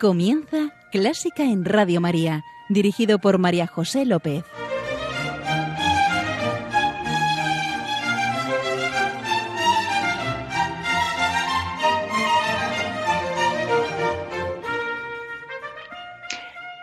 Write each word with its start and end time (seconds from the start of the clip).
Comienza 0.00 0.72
Clásica 0.92 1.42
en 1.42 1.64
Radio 1.64 2.00
María, 2.00 2.44
dirigido 2.68 3.18
por 3.18 3.38
María 3.38 3.66
José 3.66 4.04
López. 4.06 4.44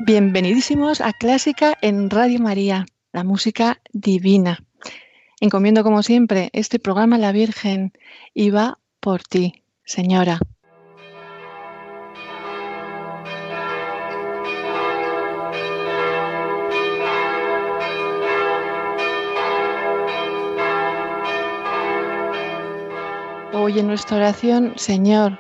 Bienvenidísimos 0.02 1.00
a 1.00 1.14
Clásica 1.14 1.78
en 1.82 2.10
Radio 2.10 2.42
María, 2.42 2.86
la 3.14 3.24
música 3.24 3.80
divina. 3.94 4.60
Encomiendo 5.40 5.86
como 5.86 6.04
siempre 6.04 6.50
este 6.52 6.80
programa 6.80 7.16
a 7.16 7.20
la 7.20 7.32
Virgen 7.32 7.94
y 8.34 8.50
va 8.50 8.78
por 9.00 9.24
ti, 9.24 9.64
Señora. 9.86 10.40
Hoy 23.68 23.80
en 23.80 23.88
nuestra 23.88 24.18
oración, 24.18 24.74
Señor, 24.76 25.40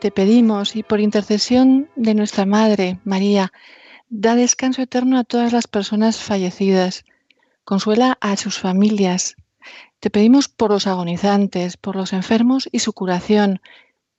te 0.00 0.12
pedimos 0.12 0.76
y 0.76 0.84
por 0.84 1.00
intercesión 1.00 1.90
de 1.96 2.14
nuestra 2.14 2.46
Madre, 2.46 3.00
María, 3.02 3.52
da 4.08 4.36
descanso 4.36 4.80
eterno 4.80 5.18
a 5.18 5.24
todas 5.24 5.52
las 5.52 5.66
personas 5.66 6.18
fallecidas, 6.18 7.04
consuela 7.64 8.16
a 8.20 8.36
sus 8.36 8.60
familias. 8.60 9.34
Te 9.98 10.08
pedimos 10.08 10.46
por 10.46 10.70
los 10.70 10.86
agonizantes, 10.86 11.76
por 11.76 11.96
los 11.96 12.12
enfermos 12.12 12.68
y 12.70 12.78
su 12.78 12.92
curación, 12.92 13.60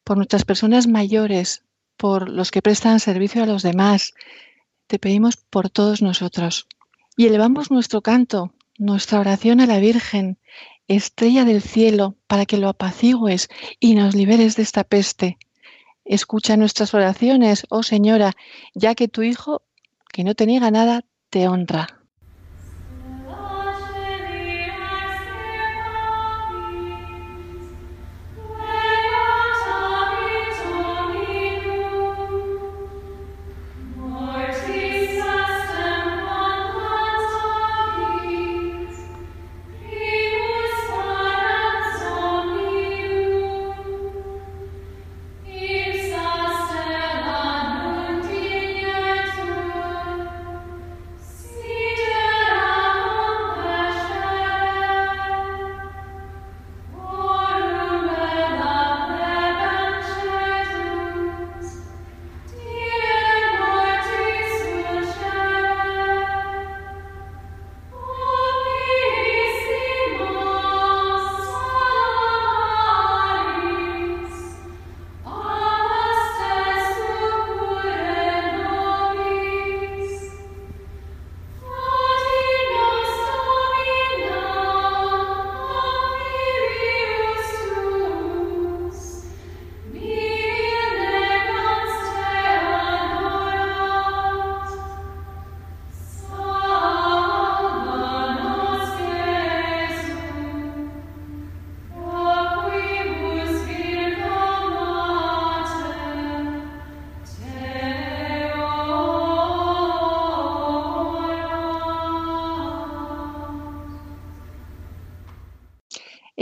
por 0.04 0.18
nuestras 0.18 0.44
personas 0.44 0.88
mayores, 0.88 1.64
por 1.96 2.28
los 2.28 2.52
que 2.52 2.62
prestan 2.62 3.00
servicio 3.00 3.42
a 3.42 3.46
los 3.46 3.64
demás. 3.64 4.16
Te 4.88 5.00
pedimos 5.00 5.38
por 5.38 5.70
todos 5.70 6.02
nosotros. 6.02 6.68
Y 7.16 7.28
elevamos 7.28 7.72
nuestro 7.72 8.02
canto, 8.02 8.52
nuestra 8.78 9.22
oración 9.22 9.62
a 9.62 9.66
la 9.66 9.80
Virgen, 9.80 10.40
estrella 10.90 11.46
del 11.46 11.62
cielo, 11.62 12.16
para 12.28 12.46
que 12.46 12.58
lo 12.58 12.68
apacigues 12.68 13.48
y 13.80 13.96
nos 13.96 14.16
liberes 14.16 14.58
de 14.58 14.64
esta 14.64 14.84
peste. 14.84 15.38
Escucha 16.04 16.58
nuestras 16.58 16.94
oraciones, 16.94 17.66
oh 17.70 17.84
Señora, 17.84 18.34
ya 18.74 18.96
que 18.96 19.08
tu 19.08 19.22
Hijo, 19.22 19.62
que 20.12 20.24
no 20.24 20.36
te 20.36 20.48
niega 20.48 20.72
nada, 20.72 21.06
te 21.30 21.48
honra. 21.48 21.99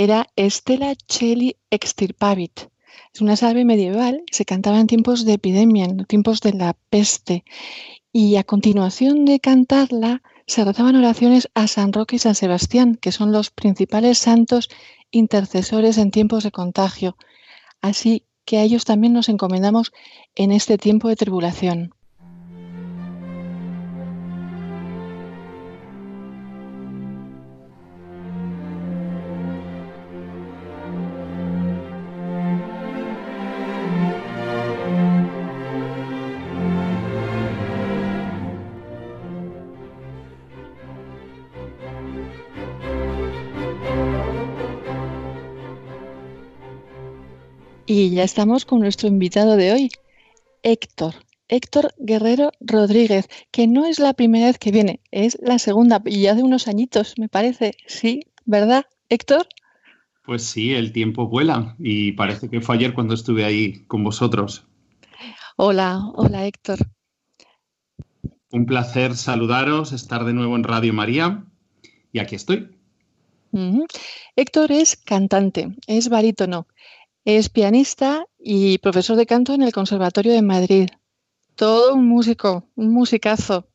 Era 0.07 0.29
Stella 0.37 0.95
Cheli 0.95 1.57
extirpavit. 1.69 2.69
Es 3.13 3.19
una 3.19 3.35
salve 3.35 3.65
medieval 3.65 4.23
se 4.31 4.45
cantaba 4.45 4.79
en 4.79 4.87
tiempos 4.87 5.25
de 5.25 5.33
epidemia, 5.33 5.83
en 5.83 6.05
tiempos 6.05 6.39
de 6.39 6.53
la 6.53 6.77
peste. 6.89 7.43
Y 8.13 8.37
a 8.37 8.45
continuación 8.45 9.25
de 9.25 9.41
cantarla, 9.41 10.21
se 10.45 10.63
rezaban 10.63 10.95
oraciones 10.95 11.49
a 11.55 11.67
San 11.67 11.91
Roque 11.91 12.15
y 12.15 12.19
San 12.19 12.35
Sebastián, 12.35 12.95
que 12.95 13.11
son 13.11 13.33
los 13.33 13.51
principales 13.51 14.17
santos 14.17 14.69
intercesores 15.11 15.97
en 15.97 16.11
tiempos 16.11 16.45
de 16.45 16.51
contagio. 16.51 17.17
Así 17.81 18.23
que 18.45 18.59
a 18.59 18.63
ellos 18.63 18.85
también 18.85 19.11
nos 19.11 19.27
encomendamos 19.27 19.91
en 20.35 20.53
este 20.53 20.77
tiempo 20.77 21.09
de 21.09 21.17
tribulación. 21.17 21.96
Ya 48.17 48.23
estamos 48.23 48.65
con 48.65 48.79
nuestro 48.79 49.07
invitado 49.07 49.57
de 49.57 49.71
hoy, 49.71 49.91
Héctor. 50.63 51.13
Héctor 51.49 51.93
Guerrero 51.99 52.51
Rodríguez, 52.59 53.29
que 53.51 53.67
no 53.67 53.85
es 53.85 53.99
la 53.99 54.13
primera 54.13 54.47
vez 54.47 54.57
que 54.57 54.71
viene, 54.71 55.01
es 55.11 55.37
la 55.39 55.59
segunda 55.59 56.01
y 56.03 56.25
hace 56.25 56.41
unos 56.41 56.67
añitos, 56.67 57.13
me 57.19 57.29
parece. 57.29 57.75
Sí, 57.85 58.21
¿verdad, 58.43 58.85
Héctor? 59.09 59.47
Pues 60.25 60.43
sí, 60.43 60.73
el 60.73 60.93
tiempo 60.93 61.27
vuela 61.27 61.75
y 61.77 62.13
parece 62.13 62.49
que 62.49 62.59
fue 62.59 62.77
ayer 62.77 62.95
cuando 62.95 63.13
estuve 63.13 63.45
ahí 63.45 63.85
con 63.85 64.03
vosotros. 64.03 64.65
Hola, 65.55 66.01
hola 66.15 66.47
Héctor. 66.47 66.79
Un 68.49 68.65
placer 68.65 69.15
saludaros, 69.15 69.91
estar 69.91 70.25
de 70.25 70.33
nuevo 70.33 70.55
en 70.55 70.63
Radio 70.63 70.91
María 70.91 71.45
y 72.11 72.17
aquí 72.17 72.33
estoy. 72.33 72.77
Héctor 74.35 74.71
es 74.71 74.97
cantante, 74.97 75.75
es 75.87 76.09
barítono, 76.09 76.67
es 77.27 77.49
pianista 77.49 78.25
y 78.39 78.77
profesor 78.77 79.17
de 79.17 79.25
canto 79.25 79.53
en 79.53 79.61
el 79.61 79.73
Conservatorio 79.73 80.31
de 80.31 80.41
Madrid. 80.41 80.87
Todo 81.55 81.93
un 81.93 82.07
músico, 82.07 82.63
un 82.75 82.93
musicazo. 82.93 83.67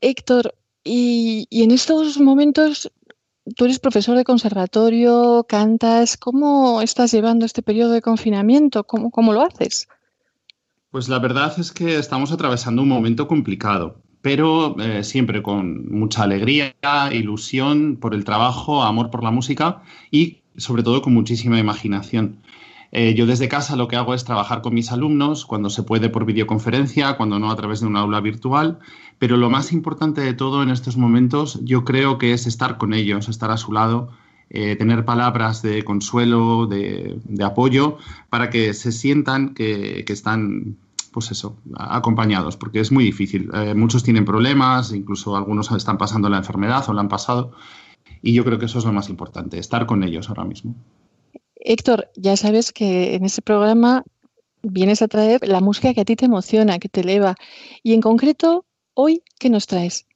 Héctor, 0.00 0.54
y, 0.82 1.46
en 1.50 1.70
estos 1.70 2.18
momentos 2.18 2.90
tú 3.56 3.66
eres 3.66 3.78
profesor 3.78 4.16
de 4.16 4.24
conservatorio, 4.24 5.44
cantas, 5.46 6.16
¿cómo 6.16 6.80
estás 6.80 7.12
llevando 7.12 7.44
este 7.44 7.60
periodo 7.60 7.92
de 7.92 8.00
confinamiento? 8.00 8.84
¿Cómo, 8.84 9.10
cómo 9.10 9.34
lo 9.34 9.42
haces? 9.42 9.86
Pues 10.90 11.10
la 11.10 11.18
verdad 11.18 11.52
es 11.58 11.72
que 11.72 11.98
estamos 11.98 12.32
atravesando 12.32 12.80
un 12.80 12.88
momento 12.88 13.28
complicado, 13.28 14.00
pero 14.22 14.80
eh, 14.80 15.04
siempre 15.04 15.42
con 15.42 15.90
mucha 15.90 16.22
alegría, 16.22 16.74
ilusión 17.12 17.98
por 18.00 18.14
el 18.14 18.24
trabajo, 18.24 18.82
amor 18.82 19.10
por 19.10 19.22
la 19.22 19.30
música 19.30 19.82
y 20.10 20.39
sobre 20.60 20.82
todo 20.82 21.02
con 21.02 21.14
muchísima 21.14 21.58
imaginación. 21.58 22.36
Eh, 22.92 23.14
yo 23.14 23.26
desde 23.26 23.48
casa 23.48 23.76
lo 23.76 23.86
que 23.86 23.96
hago 23.96 24.14
es 24.14 24.24
trabajar 24.24 24.62
con 24.62 24.74
mis 24.74 24.90
alumnos, 24.90 25.46
cuando 25.46 25.70
se 25.70 25.82
puede 25.82 26.08
por 26.08 26.24
videoconferencia, 26.24 27.16
cuando 27.16 27.38
no 27.38 27.50
a 27.50 27.56
través 27.56 27.80
de 27.80 27.86
un 27.86 27.96
aula 27.96 28.20
virtual, 28.20 28.78
pero 29.18 29.36
lo 29.36 29.48
más 29.48 29.72
importante 29.72 30.20
de 30.22 30.34
todo 30.34 30.62
en 30.62 30.70
estos 30.70 30.96
momentos 30.96 31.60
yo 31.62 31.84
creo 31.84 32.18
que 32.18 32.32
es 32.32 32.46
estar 32.46 32.78
con 32.78 32.92
ellos, 32.92 33.28
estar 33.28 33.50
a 33.50 33.56
su 33.56 33.72
lado, 33.72 34.10
eh, 34.52 34.74
tener 34.74 35.04
palabras 35.04 35.62
de 35.62 35.84
consuelo, 35.84 36.66
de, 36.66 37.20
apoyo, 37.44 37.98
para 38.28 38.50
que 38.50 38.74
se 38.74 38.90
sientan 38.90 39.54
que, 39.54 40.04
están, 40.08 40.76
pues 41.12 41.30
eso, 41.30 41.56
acompañados, 41.76 42.56
porque 42.56 42.80
es 42.80 42.90
muy 42.90 43.04
difícil. 43.04 43.48
Eh, 43.54 43.74
muchos 43.74 44.02
tienen 44.02 44.24
problemas, 44.24 44.92
incluso 44.92 45.36
algunos 45.36 45.70
están 45.70 45.98
pasando 45.98 46.28
la 46.28 46.38
enfermedad 46.38 46.84
o 46.88 46.92
la 46.92 47.02
han 47.02 47.08
pasado, 47.08 47.52
y 48.22 48.32
yo 48.32 48.44
creo 48.44 48.58
que 48.58 48.66
eso 48.66 48.78
es 48.78 48.84
lo 48.84 48.92
más 48.92 49.08
importante, 49.08 49.58
estar 49.58 49.86
con 49.86 50.02
ellos 50.02 50.28
ahora 50.28 50.44
mismo. 50.44 50.74
Héctor, 51.56 52.10
ya 52.16 52.36
sabes 52.36 52.72
que 52.72 53.14
en 53.14 53.24
ese 53.24 53.42
programa 53.42 54.04
vienes 54.62 55.02
a 55.02 55.08
traer 55.08 55.46
la 55.46 55.60
música 55.60 55.94
que 55.94 56.00
a 56.00 56.04
ti 56.04 56.16
te 56.16 56.26
emociona, 56.26 56.78
que 56.78 56.88
te 56.88 57.00
eleva, 57.00 57.34
y 57.82 57.94
en 57.94 58.00
concreto, 58.00 58.64
hoy, 58.94 59.22
¿qué 59.38 59.50
nos 59.50 59.66
traes? 59.66 60.06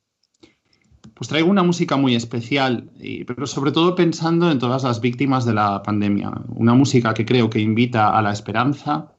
Pues 1.15 1.29
traigo 1.29 1.49
una 1.49 1.63
música 1.63 1.97
muy 1.97 2.15
especial, 2.17 2.91
pero 3.27 3.47
sobre 3.47 3.71
todo 3.71 3.95
pensando 3.95 4.51
en 4.51 4.59
todas 4.59 4.83
las 4.83 5.01
víctimas 5.01 5.45
de 5.45 5.55
la 5.55 5.83
pandemia. 5.83 6.33
Una 6.49 6.75
música 6.75 7.15
que 7.15 7.25
creo 7.25 7.49
que 7.51 7.61
invita 7.61 8.17
a 8.17 8.21
la 8.21 8.33
esperanza 8.33 9.13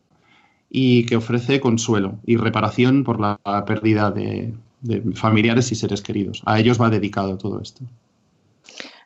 y 0.69 1.05
que 1.05 1.15
ofrece 1.15 1.61
consuelo 1.61 2.19
y 2.25 2.35
reparación 2.35 3.05
por 3.05 3.21
la 3.21 3.39
pérdida 3.65 4.11
de, 4.11 4.53
familiares 5.13 5.71
y 5.71 5.75
seres 5.75 6.01
queridos. 6.01 6.41
A 6.45 6.59
ellos 6.59 6.79
va 6.81 6.89
dedicado 6.89 7.37
todo 7.37 7.61
esto. 7.61 7.85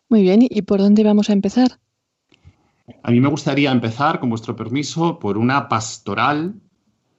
Muy 0.10 0.24
bien, 0.24 0.40
¿y 0.42 0.64
por 0.64 0.80
dónde 0.80 1.04
vamos 1.04 1.30
a 1.30 1.34
empezar? 1.34 1.80
A 3.04 3.12
mí 3.12 3.22
me 3.22 3.30
gustaría 3.30 3.72
empezar, 3.72 4.20
con 4.20 4.30
vuestro 4.30 4.56
permiso, 4.56 5.20
por 5.20 5.38
una 5.38 5.70
pastoral 5.70 6.56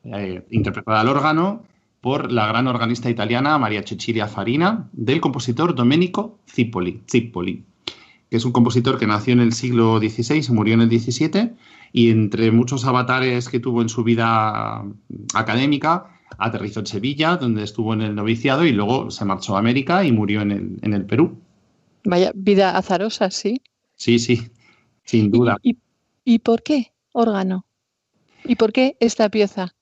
eh, 0.03 0.45
interpretada 0.51 1.01
al 1.01 1.09
órgano 1.09 1.63
por 2.01 2.33
la 2.33 2.47
gran 2.47 2.67
organista 2.67 3.09
italiana 3.11 3.59
María 3.59 3.83
Cecilia 3.83 4.27
Farina, 4.27 4.89
del 4.93 5.21
compositor 5.21 5.75
Domenico 5.75 6.41
Zippoli, 6.49 7.65
que 8.29 8.37
es 8.37 8.45
un 8.45 8.53
compositor 8.53 8.99
que 8.99 9.07
nació 9.07 9.35
en 9.35 9.41
el 9.41 9.53
siglo 9.53 9.99
XVI 9.99 10.47
y 10.49 10.53
murió 10.53 10.75
en 10.75 10.81
el 10.81 10.91
XVII, 10.91 11.53
y 11.93 12.11
entre 12.11 12.51
muchos 12.51 12.85
avatares 12.87 13.49
que 13.49 13.61
tuvo 13.61 13.83
en 13.83 13.89
su 13.89 14.03
vida 14.03 14.83
académica, 15.35 16.19
aterrizó 16.39 16.81
en 16.81 16.87
Sevilla, 16.87 17.37
donde 17.37 17.63
estuvo 17.63 17.93
en 17.95 18.01
el 18.01 18.15
noviciado, 18.15 18.65
y 18.65 18.73
luego 18.73 19.11
se 19.11 19.25
marchó 19.25 19.55
a 19.55 19.59
América 19.59 20.05
y 20.05 20.11
murió 20.11 20.41
en 20.41 20.51
el, 20.51 20.79
en 20.83 20.95
el 20.95 21.05
Perú. 21.05 21.39
Vaya 22.05 22.33
vida 22.35 22.77
azarosa, 22.77 23.31
sí. 23.31 23.63
Sí, 23.95 24.19
sí, 24.19 24.51
sin 25.05 25.31
duda. 25.31 25.57
y 25.63 26.39
por 26.39 26.63
qué 26.63 26.93
órgano? 27.13 27.67
¿Y 28.45 28.57
por 28.57 28.73
qué 28.73 28.97
esta 29.01 29.29
pieza? 29.29 29.75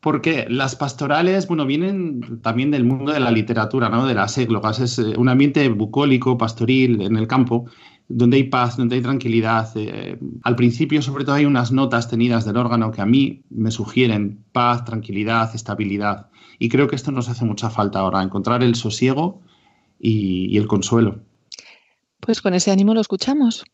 Porque 0.00 0.46
las 0.48 0.74
pastorales, 0.74 1.46
bueno, 1.46 1.64
vienen 1.64 2.40
también 2.42 2.72
del 2.72 2.84
mundo 2.84 3.12
de 3.12 3.20
la 3.20 3.30
literatura, 3.30 3.88
¿no? 3.88 4.04
De 4.04 4.14
las 4.14 4.36
églogas. 4.36 4.80
Es 4.80 4.98
eh, 4.98 5.14
un 5.16 5.28
ambiente 5.28 5.68
bucólico, 5.68 6.36
pastoril, 6.36 7.02
en 7.02 7.16
el 7.16 7.28
campo, 7.28 7.66
donde 8.08 8.38
hay 8.38 8.44
paz, 8.44 8.76
donde 8.76 8.96
hay 8.96 9.02
tranquilidad. 9.02 9.70
Eh, 9.76 10.18
al 10.42 10.56
principio, 10.56 11.00
sobre 11.02 11.24
todo, 11.24 11.36
hay 11.36 11.44
unas 11.44 11.70
notas 11.70 12.10
tenidas 12.10 12.44
del 12.44 12.56
órgano 12.56 12.90
que 12.90 13.00
a 13.00 13.06
mí 13.06 13.44
me 13.50 13.70
sugieren 13.70 14.44
paz, 14.50 14.84
tranquilidad, 14.84 15.54
estabilidad. 15.54 16.30
Y 16.58 16.68
creo 16.68 16.88
que 16.88 16.96
esto 16.96 17.12
nos 17.12 17.28
hace 17.28 17.44
mucha 17.44 17.70
falta 17.70 18.00
ahora, 18.00 18.22
encontrar 18.24 18.64
el 18.64 18.74
sosiego 18.74 19.40
y, 20.02 20.58
el 20.58 20.66
consuelo. 20.66 21.22
Pues 22.20 22.42
con 22.42 22.54
ese 22.54 22.70
ánimo 22.70 22.92
lo 22.92 23.00
escuchamos. 23.00 23.64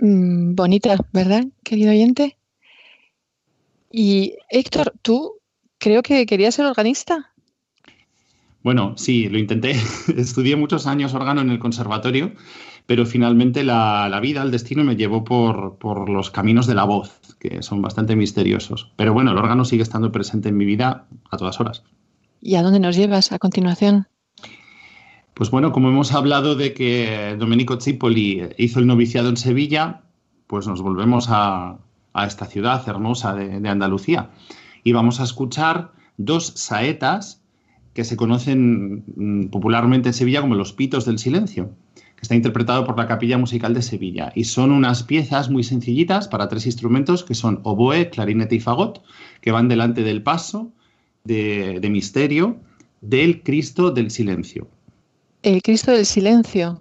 Mm, 0.00 0.54
bonita, 0.54 0.96
¿verdad, 1.12 1.44
querido 1.62 1.90
oyente? 1.90 2.36
Y 3.90 4.34
Héctor, 4.50 4.92
tú 5.02 5.34
creo 5.78 6.02
que 6.02 6.26
querías 6.26 6.54
ser 6.54 6.66
organista. 6.66 7.32
Bueno, 8.62 8.94
sí, 8.96 9.28
lo 9.28 9.38
intenté. 9.38 9.70
Estudié 10.16 10.56
muchos 10.56 10.86
años 10.86 11.14
órgano 11.14 11.40
en 11.40 11.50
el 11.50 11.58
conservatorio, 11.58 12.32
pero 12.86 13.06
finalmente 13.06 13.62
la, 13.62 14.18
vida, 14.20 14.42
el 14.42 14.50
destino 14.50 14.82
me 14.82 14.96
llevó 14.96 15.24
por, 15.24 15.78
por, 15.78 16.08
los 16.08 16.30
caminos 16.30 16.66
de 16.66 16.74
la 16.74 16.84
voz, 16.84 17.20
que 17.38 17.62
son 17.62 17.80
bastante 17.80 18.16
misteriosos. 18.16 18.92
Pero 18.96 19.12
bueno, 19.12 19.30
el 19.30 19.38
órgano 19.38 19.64
sigue 19.64 19.82
estando 19.82 20.10
presente 20.10 20.48
en 20.48 20.56
mi 20.56 20.64
vida 20.64 21.06
a 21.30 21.36
todas 21.36 21.60
horas. 21.60 21.84
¿Y 22.40 22.56
a 22.56 22.62
dónde 22.62 22.80
nos 22.80 22.96
llevas 22.96 23.32
a 23.32 23.38
continuación? 23.38 24.08
Pues 25.36 25.50
bueno, 25.50 25.70
como 25.70 25.90
hemos 25.90 26.14
hablado 26.14 26.54
de 26.54 26.72
que 26.72 27.36
Domenico 27.38 27.78
Cipoli 27.78 28.48
hizo 28.56 28.80
el 28.80 28.86
noviciado 28.86 29.28
en 29.28 29.36
Sevilla, 29.36 30.00
pues 30.46 30.66
nos 30.66 30.80
volvemos 30.80 31.26
a, 31.28 31.76
esta 32.26 32.46
ciudad 32.46 32.82
hermosa 32.88 33.34
de, 33.34 33.68
Andalucía. 33.68 34.30
Y 34.82 34.92
vamos 34.92 35.20
a 35.20 35.24
escuchar 35.24 35.92
dos 36.16 36.54
saetas 36.56 37.42
que 37.92 38.04
se 38.04 38.16
conocen 38.16 39.04
mm, 39.14 39.48
popularmente 39.48 40.08
en 40.08 40.14
Sevilla 40.14 40.40
como 40.40 40.54
los 40.54 40.72
pitos 40.72 41.04
del 41.04 41.18
silencio, 41.18 41.68
que 41.94 42.22
está 42.22 42.34
interpretado 42.34 42.86
por 42.86 42.96
la 42.96 43.06
Capilla 43.06 43.36
Musical 43.36 43.74
de 43.74 43.82
Sevilla. 43.82 44.32
Y 44.34 44.44
son 44.44 44.72
unas 44.72 45.02
piezas 45.02 45.50
muy 45.50 45.64
sencillitas 45.64 46.28
para 46.28 46.48
tres 46.48 46.64
instrumentos 46.64 47.24
que 47.24 47.34
son 47.34 47.60
oboe, 47.62 48.08
clarinete 48.08 48.54
y 48.54 48.60
fagot, 48.60 49.02
que 49.42 49.52
van 49.52 49.68
delante 49.68 50.02
del 50.02 50.22
paso 50.22 50.72
de 51.24 51.86
misterio 51.90 52.56
del 53.02 53.42
Cristo 53.42 53.90
del 53.90 54.10
silencio. 54.10 54.70
El 55.46 55.62
Cristo 55.62 55.92
del 55.92 56.04
silencio. 56.04 56.80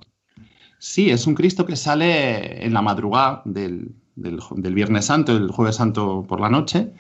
Sí, 0.80 1.12
es 1.12 1.28
un 1.28 1.36
Cristo 1.36 1.68
que 1.68 1.76
sale 1.76 2.66
en 2.66 2.74
la 2.74 2.82
madrugada 2.82 3.44
del, 3.46 3.94
Viernes 4.16 5.06
Santo, 5.06 5.38
el 5.38 5.52
Jueves 5.52 5.76
Santo 5.76 6.26
por 6.28 6.42
la 6.42 6.50
noche, 6.50 6.92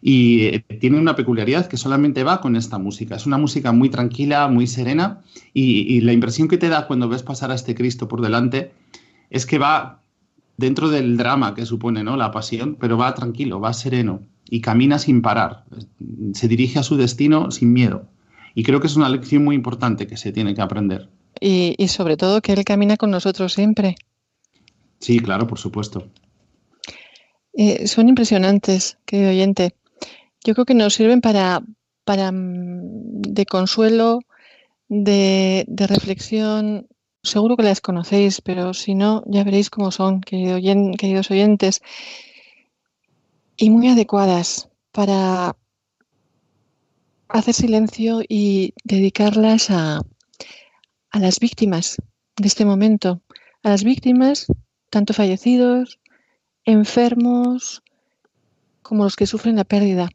y 0.00 0.46
eh, 0.46 0.64
tiene 0.80 0.98
una 0.98 1.16
peculiaridad 1.16 1.66
que 1.66 1.76
solamente 1.76 2.24
va 2.24 2.40
con 2.40 2.56
esta 2.56 2.78
música. 2.78 3.16
Es 3.16 3.26
una 3.26 3.36
música 3.36 3.70
muy 3.70 3.90
tranquila, 3.90 4.48
muy 4.48 4.66
serena, 4.66 5.20
y, 5.52 6.00
la 6.00 6.14
impresión 6.14 6.48
que 6.48 6.56
te 6.56 6.70
da 6.70 6.86
cuando 6.86 7.06
ves 7.06 7.22
pasar 7.22 7.50
a 7.50 7.54
este 7.54 7.74
Cristo 7.74 8.08
por 8.08 8.22
delante 8.22 8.72
es 9.28 9.44
que 9.44 9.58
va 9.58 10.00
dentro 10.56 10.88
del 10.88 11.18
drama 11.18 11.54
que 11.54 11.66
supone 11.66 12.02
¿no? 12.02 12.16
la 12.16 12.30
pasión, 12.30 12.78
pero 12.80 12.96
va 12.96 13.14
tranquilo, 13.14 13.60
va 13.60 13.74
sereno 13.74 14.22
y 14.48 14.62
camina 14.62 14.98
sin 14.98 15.20
parar. 15.20 15.66
Se 16.32 16.48
dirige 16.48 16.78
a 16.78 16.82
su 16.82 16.96
destino 16.96 17.50
sin 17.50 17.74
miedo. 17.74 18.08
Y 18.54 18.62
creo 18.62 18.80
que 18.80 18.86
es 18.86 18.96
una 18.96 19.08
lección 19.08 19.44
muy 19.44 19.54
importante 19.54 20.06
que 20.06 20.16
se 20.16 20.32
tiene 20.32 20.54
que 20.54 20.62
aprender. 20.62 21.08
Y, 21.40 21.76
sobre 21.88 22.16
todo 22.16 22.42
que 22.42 22.52
Él 22.52 22.64
camina 22.64 22.96
con 22.96 23.10
nosotros 23.10 23.52
siempre. 23.52 23.96
Sí, 24.98 25.20
claro, 25.20 25.46
por 25.46 25.58
supuesto. 25.58 26.08
Eh, 27.52 27.86
son 27.86 28.08
impresionantes, 28.08 28.98
querido 29.06 29.30
oyente. 29.30 29.74
Yo 30.44 30.54
creo 30.54 30.64
que 30.64 30.74
nos 30.74 30.94
sirven 30.94 31.20
para, 31.20 31.62
para 32.04 32.32
mm, 32.32 33.22
de 33.22 33.46
consuelo, 33.46 34.20
de, 34.88 35.64
reflexión. 35.68 36.88
Seguro 37.22 37.56
que 37.56 37.62
las 37.62 37.80
conocéis, 37.80 38.40
pero 38.40 38.74
si 38.74 38.94
no, 38.94 39.22
ya 39.26 39.44
veréis 39.44 39.70
cómo 39.70 39.90
son, 39.90 40.20
queridos 40.20 41.30
oyentes. 41.30 41.82
Y 43.56 43.70
muy 43.70 43.88
adecuadas 43.88 44.70
para, 44.90 45.56
hacer 47.32 47.54
silencio 47.54 48.20
y 48.28 48.74
dedicarlas 48.84 49.70
a, 49.70 50.00
a 51.10 51.18
las 51.18 51.38
víctimas 51.40 51.96
de 52.36 52.48
este 52.48 52.64
momento, 52.64 53.22
a 53.62 53.70
las 53.70 53.84
víctimas, 53.84 54.46
tanto 54.90 55.14
fallecidos, 55.14 56.00
enfermos, 56.64 57.82
como 58.82 59.04
los 59.04 59.16
que 59.16 59.26
sufren 59.26 59.56
la 59.56 59.64
pérdida. 59.64 60.08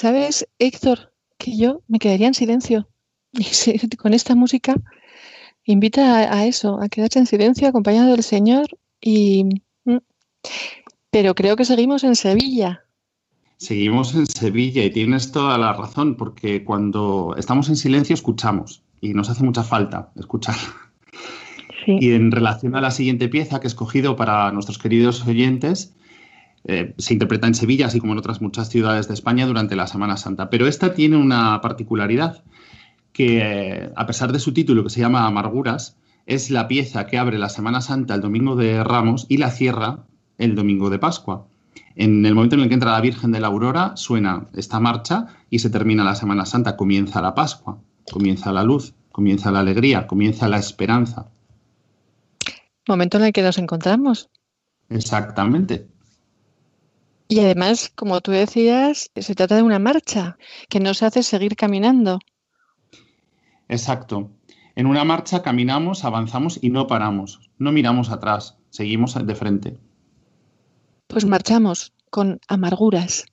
¿Sabes, 0.00 0.48
Héctor, 0.58 1.12
que 1.36 1.58
yo 1.58 1.82
me 1.86 1.98
quedaría 1.98 2.26
en 2.26 2.32
silencio? 2.32 2.88
Y 3.34 3.96
con 3.96 4.14
esta 4.14 4.34
música 4.34 4.74
invita 5.66 6.32
a, 6.34 6.46
eso, 6.46 6.80
a 6.80 6.88
quedarse 6.88 7.18
en 7.18 7.26
silencio 7.26 7.68
acompañado 7.68 8.12
del 8.12 8.22
Señor 8.22 8.66
y... 8.98 9.44
Mm, 9.84 9.98
pero 11.10 11.34
creo 11.34 11.54
que 11.54 11.66
seguimos 11.66 12.02
en 12.02 12.16
Sevilla. 12.16 12.82
Seguimos 13.58 14.14
en 14.14 14.26
Sevilla 14.26 14.82
y 14.84 14.90
tienes 14.90 15.32
toda 15.32 15.58
la 15.58 15.74
razón, 15.74 16.16
porque 16.16 16.64
cuando 16.64 17.34
estamos 17.36 17.68
en 17.68 17.76
silencio 17.76 18.14
escuchamos 18.14 18.82
y 19.02 19.12
nos 19.12 19.28
hace 19.28 19.44
mucha 19.44 19.64
falta 19.64 20.12
escuchar. 20.16 20.56
Y 21.86 22.12
en 22.12 22.30
relación 22.30 22.74
a 22.74 22.80
la 22.80 22.90
siguiente 22.90 23.28
pieza 23.28 23.60
que 23.60 23.66
he 23.66 23.68
escogido 23.68 24.16
para 24.16 24.50
nuestros 24.50 24.78
queridos 24.78 25.26
oyentes, 25.26 25.94
eh, 26.64 26.94
se 26.98 27.12
interpreta 27.12 27.46
en 27.46 27.54
Sevilla, 27.54 27.86
así 27.86 28.00
como 28.00 28.12
en 28.12 28.18
otras 28.18 28.40
muchas 28.40 28.68
ciudades 28.68 29.08
de 29.08 29.14
España 29.14 29.46
durante 29.46 29.76
la 29.76 29.86
Semana 29.86 30.16
Santa. 30.16 30.50
Pero 30.50 30.66
esta 30.66 30.94
tiene 30.94 31.16
una 31.16 31.60
particularidad, 31.60 32.42
que 33.12 33.90
a 33.94 34.06
pesar 34.06 34.32
de 34.32 34.38
su 34.38 34.52
título, 34.52 34.84
que 34.84 34.90
se 34.90 35.00
llama 35.00 35.26
Amarguras, 35.26 35.96
es 36.26 36.50
la 36.50 36.68
pieza 36.68 37.06
que 37.06 37.18
abre 37.18 37.38
la 37.38 37.48
Semana 37.48 37.80
Santa 37.80 38.14
el 38.14 38.20
domingo 38.20 38.56
de 38.56 38.84
Ramos 38.84 39.26
y 39.28 39.38
la 39.38 39.50
cierra 39.50 40.04
el 40.38 40.54
domingo 40.54 40.90
de 40.90 40.98
Pascua. 40.98 41.46
En 41.96 42.24
el 42.24 42.34
momento 42.34 42.54
en 42.54 42.62
el 42.62 42.68
que 42.68 42.74
entra 42.74 42.92
la 42.92 43.00
Virgen 43.00 43.32
de 43.32 43.40
la 43.40 43.48
Aurora, 43.48 43.96
suena 43.96 44.46
esta 44.54 44.80
marcha 44.80 45.26
y 45.50 45.58
se 45.58 45.70
termina 45.70 46.04
la 46.04 46.14
Semana 46.14 46.46
Santa, 46.46 46.76
comienza 46.76 47.20
la 47.20 47.34
Pascua, 47.34 47.78
comienza 48.10 48.52
la 48.52 48.62
luz, 48.62 48.94
comienza 49.12 49.50
la 49.50 49.60
alegría, 49.60 50.06
comienza 50.06 50.48
la 50.48 50.58
esperanza. 50.58 51.26
Momento 52.88 53.18
en 53.18 53.24
el 53.24 53.32
que 53.32 53.42
nos 53.42 53.58
encontramos. 53.58 54.30
Exactamente. 54.88 55.88
Y 57.30 57.38
además, 57.38 57.92
como 57.94 58.20
tú 58.20 58.32
decías, 58.32 59.12
se 59.14 59.34
trata 59.36 59.54
de 59.54 59.62
una 59.62 59.78
marcha 59.78 60.36
que 60.68 60.80
nos 60.80 61.04
hace 61.04 61.22
seguir 61.22 61.54
caminando. 61.54 62.18
Exacto. 63.68 64.32
En 64.74 64.86
una 64.86 65.04
marcha 65.04 65.40
caminamos, 65.40 66.04
avanzamos 66.04 66.58
y 66.60 66.70
no 66.70 66.88
paramos. 66.88 67.48
No 67.56 67.70
miramos 67.70 68.10
atrás, 68.10 68.58
seguimos 68.70 69.14
de 69.14 69.34
frente. 69.36 69.78
Pues 71.06 71.24
marchamos 71.24 71.92
con 72.10 72.40
amarguras. 72.48 73.26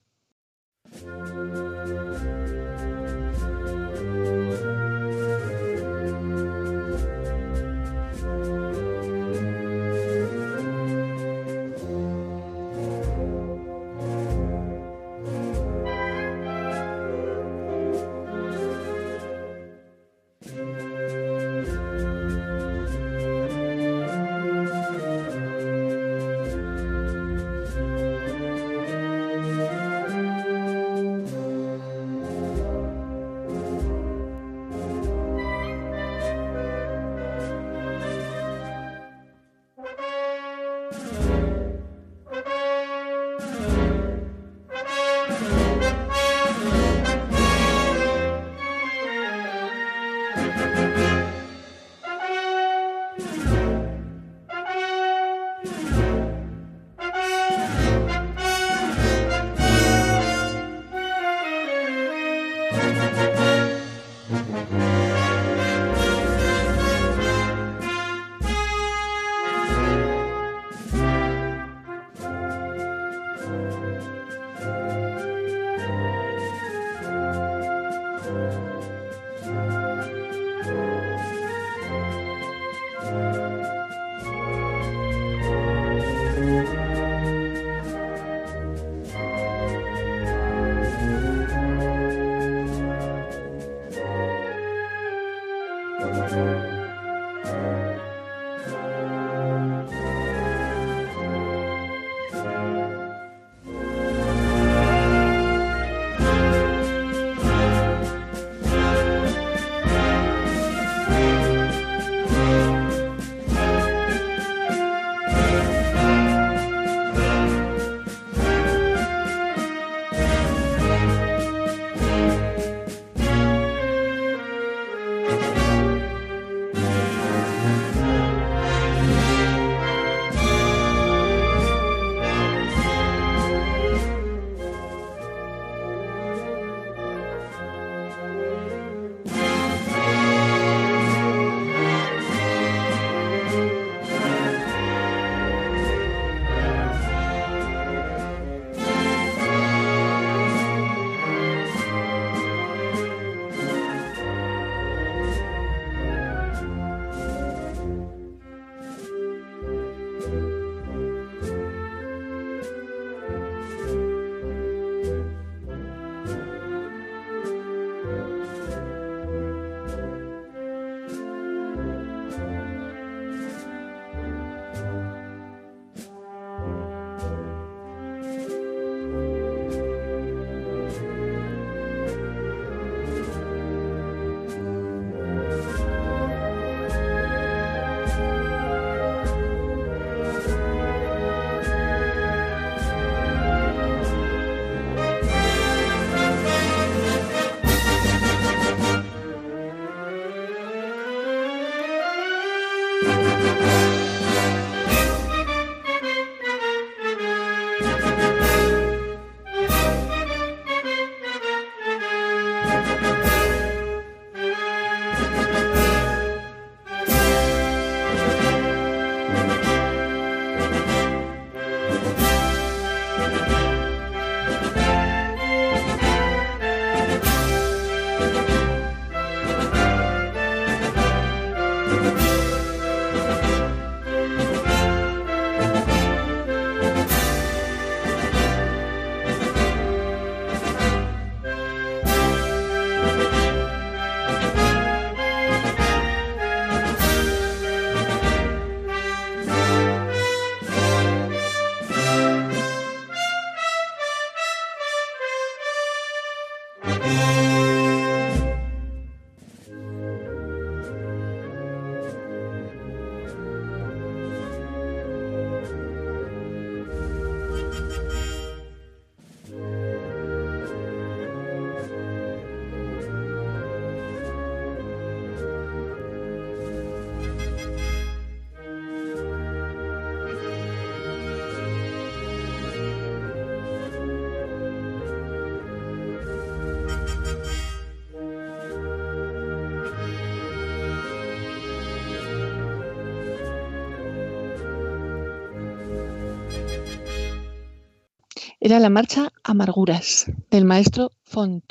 Era 298.68 298.82
la 298.82 298.90
marcha 298.90 299.32
Amarguras 299.46 300.30
del 300.52 300.66
maestro 300.66 301.12
Font. 301.24 301.64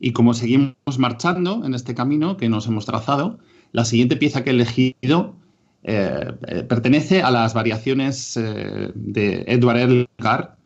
Y 0.00 0.10
como 0.10 0.34
seguimos 0.34 0.98
marchando 0.98 1.64
en 1.64 1.74
este 1.74 1.94
camino 1.94 2.36
que 2.36 2.48
nos 2.48 2.66
hemos 2.66 2.86
trazado, 2.86 3.38
la 3.70 3.84
siguiente 3.84 4.16
pieza 4.16 4.42
que 4.42 4.50
he 4.50 4.52
elegido 4.52 5.36
eh, 5.84 6.32
eh, 6.48 6.64
pertenece 6.64 7.22
a 7.22 7.30
las 7.30 7.54
variaciones 7.54 8.36
eh, 8.36 8.90
de 8.96 9.44
Edward 9.46 10.08
Elgar 10.18 10.56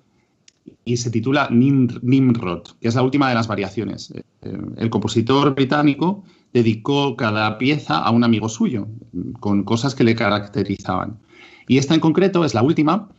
y 0.87 0.97
se 0.97 1.11
titula 1.11 1.51
Nimrod, 1.51 2.63
que 2.81 2.89
es 2.89 2.95
la 2.95 3.03
última 3.03 3.29
de 3.29 3.35
las 3.35 3.47
variaciones. 3.47 4.11
el 4.41 4.89
compositor 4.89 5.55
británico 5.55 6.25
dedicó 6.55 7.15
cada 7.15 7.59
pieza 7.59 7.99
a 7.99 8.11
un 8.11 8.25
amigo 8.25 8.49
suyo, 8.49 8.89
con 9.39 9.65
cosas 9.65 9.95
que 9.95 10.05
le 10.05 10.15
caracterizaban. 10.15 11.19
Y 11.69 11.77
esta 11.77 11.93
en 11.93 12.01
concreto 12.01 12.43
es 12.47 12.55
la 12.55 12.63
última 12.63 13.11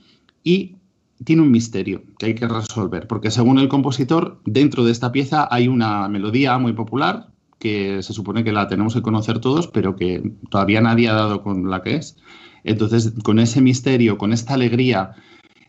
y 0.44 0.78
tiene 1.24 1.42
un 1.42 1.52
misterio 1.52 2.04
que 2.20 2.28
hay 2.28 2.36
que 2.36 2.48
resolver, 2.48 3.08
porque 3.08 3.32
según 3.32 3.60
el 3.60 3.70
compositor, 3.70 4.42
dentro 4.46 4.84
de 4.84 4.92
esta 4.92 5.12
pieza 5.12 5.48
hay 5.50 5.68
una 5.68 6.08
melodía 6.10 6.58
muy 6.58 6.74
popular 6.74 7.30
que 7.60 8.04
se 8.04 8.14
supone 8.14 8.44
que 8.44 8.52
la 8.52 8.68
tenemos 8.68 8.94
que 8.94 9.02
conocer 9.02 9.40
todos, 9.40 9.68
pero 9.68 9.96
que 9.96 10.34
todavía 10.50 10.82
nadie 10.82 11.10
ha 11.10 11.14
dado 11.14 11.42
con 11.42 11.70
la 11.70 11.82
que 11.82 11.96
es. 11.96 12.18
Entonces, 12.64 13.14
con 13.24 13.40
ese 13.40 13.62
misterio, 13.62 14.18
con 14.18 14.34
esta 14.34 14.56
alegría 14.56 15.14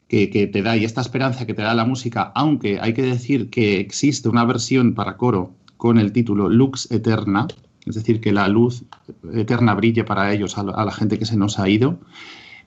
que, 0.08 0.26
te 0.26 0.62
da 0.62 0.76
y 0.76 0.84
esta 0.84 1.00
esperanza 1.00 1.46
que 1.46 1.54
te 1.54 1.62
da 1.62 1.74
la 1.74 1.84
música, 1.84 2.32
aunque 2.34 2.80
hay 2.80 2.92
que 2.92 3.02
decir 3.02 3.50
que 3.50 3.78
existe 3.80 4.28
una 4.28 4.44
versión 4.44 4.94
para 4.94 5.16
coro 5.16 5.54
con 5.76 5.98
el 5.98 6.12
título 6.12 6.48
Lux 6.48 6.90
Eterna, 6.90 7.46
es 7.84 7.94
decir, 7.94 8.20
que 8.20 8.32
la 8.32 8.48
luz 8.48 8.84
eterna 9.32 9.74
brille 9.74 10.04
para 10.04 10.32
ellos, 10.32 10.58
a 10.58 10.62
la 10.62 10.92
gente 10.92 11.18
que 11.18 11.26
se 11.26 11.36
nos 11.36 11.58
ha 11.58 11.68
ido, 11.68 12.00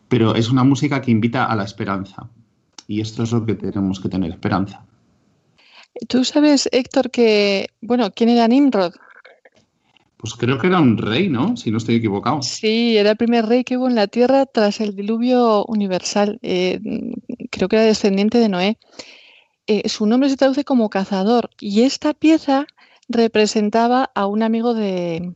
pero 0.07 0.35
es 0.35 0.49
una 0.49 0.63
música 0.63 1.01
que 1.01 1.11
invita 1.11 1.45
a 1.45 1.55
la 1.55 1.63
esperanza. 1.63 2.29
Y 2.89 3.02
esto 3.02 3.21
es 3.21 3.32
lo 3.32 3.45
que 3.45 3.54
tenemos 3.54 3.99
que 3.99 4.10
tener, 4.10 4.32
esperanza. 4.32 4.84
Tú 6.08 6.23
sabes, 6.23 6.67
Héctor, 6.71 7.12
que, 7.12 7.67
bueno, 7.82 8.10
¿quién 8.12 8.30
era 8.30 8.47
Nimrod? 8.47 8.93
Pues 10.17 10.34
creo 10.34 10.58
que 10.58 10.65
era 10.65 10.80
un 10.80 10.97
rey, 10.97 11.30
¿no? 11.30 11.56
Si 11.56 11.69
no 11.69 11.78
estoy 11.78 11.95
equivocado. 11.95 12.41
Sí, 12.41 12.97
era 12.97 13.12
el 13.12 13.17
primer 13.17 13.45
rey 13.45 13.63
que 13.63 13.78
hubo 13.78 13.88
en 13.88 13.93
la 13.93 14.08
tierra 14.08 14.47
tras 14.47 14.82
el 14.82 14.95
diluvio 14.95 15.65
universal. 15.65 16.39
Eh, 16.41 16.82
creo 17.52 17.69
que 17.69 17.75
era 17.75 17.86
descendiente 17.86 18.39
de 18.39 18.49
Noé. 18.49 18.80
Eh, 19.67 19.88
su 19.88 20.08
nombre 20.08 20.28
se 20.28 20.38
traduce 20.38 20.65
como 20.65 20.89
cazador 20.89 21.52
y 21.60 21.84
esta 21.84 22.15
pieza 22.15 22.65
representaba 23.08 24.10
a 24.15 24.25
un 24.25 24.41
amigo 24.41 24.73
de, 24.73 25.36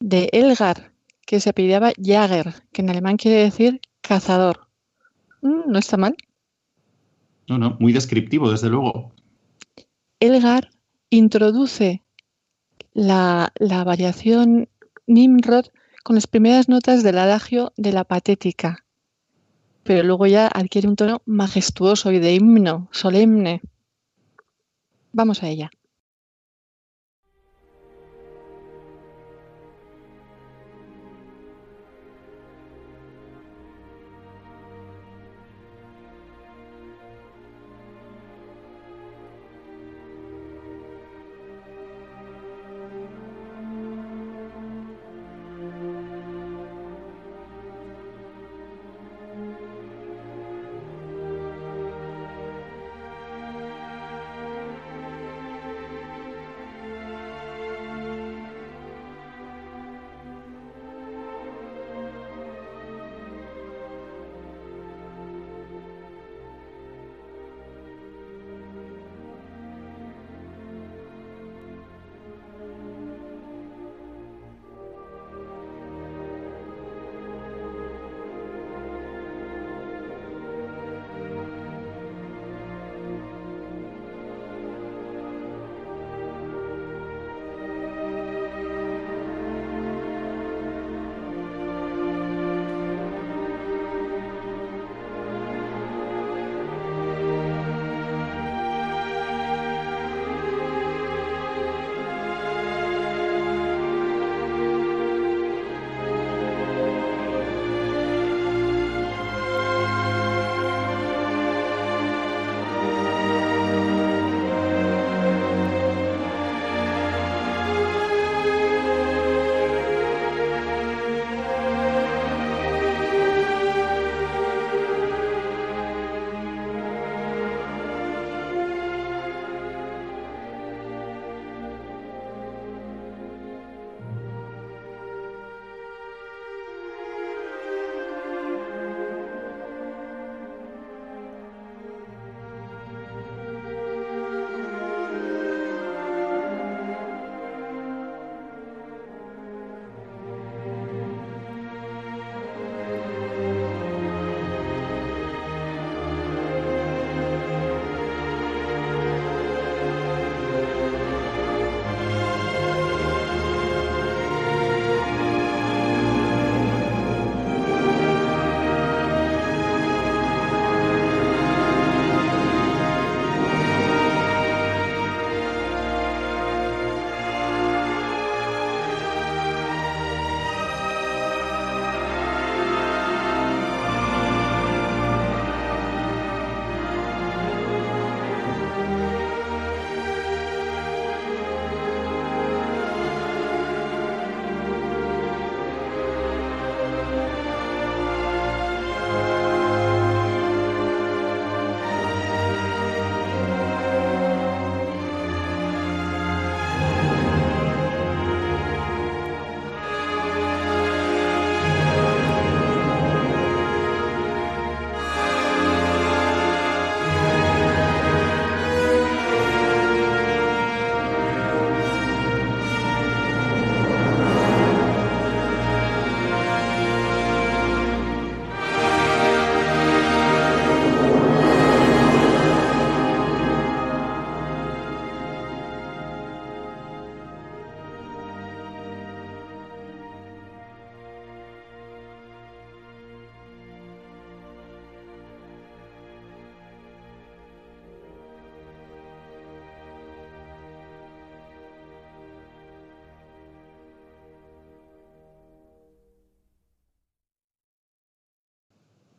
de 0.00 0.28
Elgar 0.32 0.90
que 1.24 1.38
se 1.38 1.50
apellidaba 1.50 1.92
Jager, 2.02 2.52
que 2.72 2.82
en 2.82 2.90
alemán 2.90 3.16
quiere 3.16 3.44
decir 3.44 3.80
cazador. 4.00 4.66
Mm, 5.40 5.70
no 5.70 5.78
está 5.78 5.96
mal. 5.96 6.16
No, 7.48 7.58
no, 7.58 7.76
muy 7.80 7.92
descriptivo, 7.92 8.50
desde 8.50 8.68
luego. 8.68 9.12
Elgar 10.20 10.70
introduce 11.10 12.02
la, 12.92 13.52
variación 13.58 14.68
Nimrod 15.06 15.66
con 16.04 16.16
las 16.16 16.26
primeras 16.26 16.68
notas 16.68 17.02
del 17.02 17.18
adagio 17.18 17.72
de 17.76 17.92
la 17.92 18.04
patética, 18.04 18.84
pero 19.84 20.02
luego 20.02 20.26
ya 20.26 20.48
adquiere 20.48 20.88
un 20.88 20.96
tono 20.96 21.22
majestuoso 21.24 22.12
y 22.12 22.18
de 22.18 22.34
himno, 22.34 22.88
solemne. 22.92 23.62
Vamos 25.12 25.42
a 25.42 25.48
ella. 25.48 25.70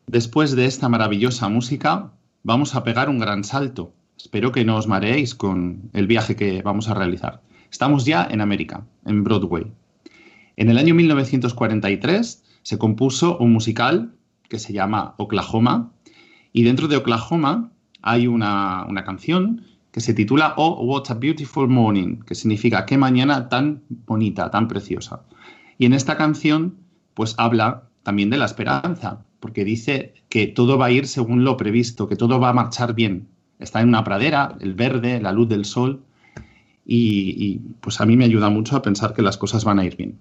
Después 0.10 0.56
de 0.56 0.66
esta 0.66 0.90
maravillosa 0.90 1.50
música, 1.50 2.12
vamos 2.42 2.74
a 2.74 2.84
pegar 2.84 3.10
un 3.10 3.20
gran 3.20 3.44
salto. 3.44 3.94
Espero 4.18 4.52
que 4.52 4.66
no 4.66 4.76
os 4.76 4.88
mareéis 4.88 5.36
con 5.36 5.92
el 5.94 6.08
viaje 6.08 6.36
que 6.36 6.64
vamos 6.64 6.90
a 6.90 6.96
realizar. 6.96 7.44
Estamos 7.72 8.06
ya 8.06 8.28
en 8.30 8.42
América, 8.42 8.86
en 9.06 9.24
Broadway. 9.24 9.72
En 10.58 10.70
el 10.70 10.80
año 10.80 10.96
1943 10.96 12.44
se 12.64 12.78
compuso 12.80 13.38
un 13.38 13.54
musical 13.54 14.12
que 14.50 14.58
se 14.58 14.74
llama 14.74 15.14
Oklahoma 15.18 15.92
y 16.54 16.64
dentro 16.64 16.88
de 16.88 16.98
Oklahoma 16.98 17.72
hay 18.02 18.26
una, 18.26 18.86
una 18.90 19.04
canción 19.04 19.64
que 19.92 20.02
se 20.02 20.16
titula 20.16 20.56
Oh, 20.58 20.84
What 20.86 21.12
a 21.12 21.14
Beautiful 21.14 21.68
Morning, 21.68 22.22
que 22.26 22.34
significa 22.34 22.88
qué 22.88 22.98
mañana 22.98 23.48
tan 23.48 23.84
bonita, 23.88 24.50
tan 24.50 24.68
preciosa. 24.68 25.22
Y 25.78 25.86
en 25.86 25.94
esta 25.94 26.18
canción, 26.18 26.78
pues 27.14 27.36
habla 27.38 27.90
también 28.02 28.32
de 28.32 28.38
la 28.38 28.46
esperanza, 28.46 29.26
porque 29.40 29.64
dice 29.64 30.14
que 30.30 30.48
todo 30.48 30.78
va 30.78 30.88
a 30.88 30.92
ir 30.92 31.08
según 31.08 31.44
lo 31.44 31.58
previsto, 31.58 32.08
que 32.08 32.16
todo 32.16 32.40
va 32.40 32.50
a 32.50 32.54
marchar 32.54 32.94
bien. 32.94 33.28
Está 33.60 33.82
en 33.82 33.90
una 33.90 34.04
pradera, 34.04 34.58
el 34.62 34.74
verde, 34.74 35.20
la 35.22 35.32
luz 35.32 35.50
del 35.50 35.66
sol, 35.66 36.02
y, 36.86 37.36
y 37.38 37.60
pues 37.82 38.02
a 38.02 38.06
mí 38.06 38.18
me 38.18 38.26
ayuda 38.26 38.50
mucho 38.50 38.76
a 38.76 38.82
pensar 38.82 39.14
que 39.14 39.22
las 39.22 39.38
cosas 39.38 39.64
van 39.64 39.80
a 39.80 39.86
ir 39.86 39.96
bien. 39.96 40.20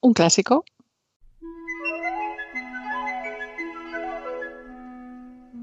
Un 0.00 0.12
clásico. 0.12 0.64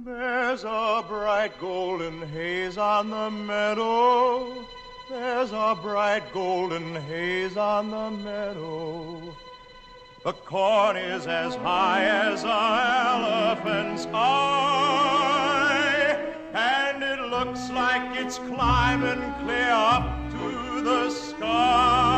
There's 0.04 0.63
a 0.65 1.04
bright 1.08 1.52
golden 1.60 2.22
haze 2.22 2.78
on 2.78 3.10
the 3.10 3.30
meadow. 3.30 4.65
There's 5.10 5.52
a 5.54 5.76
bright 5.82 6.24
golden 6.34 6.96
haze 6.96 7.58
on 7.58 7.89
the 7.89 8.12
meadow. 8.24 9.34
The 10.23 10.34
corn 10.34 10.97
is 10.97 11.25
as 11.25 11.55
high 11.55 12.03
as 12.03 12.43
an 12.43 12.49
elephant's 12.51 14.05
eye, 14.13 15.55
and 16.53 17.01
it 17.01 17.19
looks 17.21 17.71
like 17.71 18.15
it's 18.15 18.38
climbing 18.38 19.34
clear 19.43 19.71
up 19.71 20.03
to 20.34 20.81
the 20.84 21.10
sky. 21.10 22.11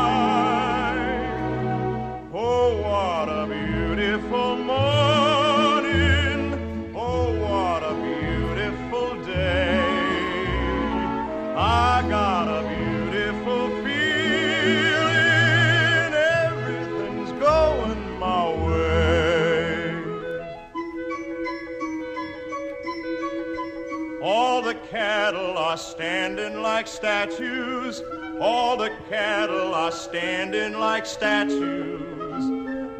Are 25.74 25.76
standing 25.76 26.62
like 26.62 26.86
statues. 26.86 28.00
All 28.40 28.76
the 28.76 28.90
cattle 29.08 29.74
are 29.74 29.90
standing 29.90 30.78
like 30.78 31.04
statues. 31.04 32.44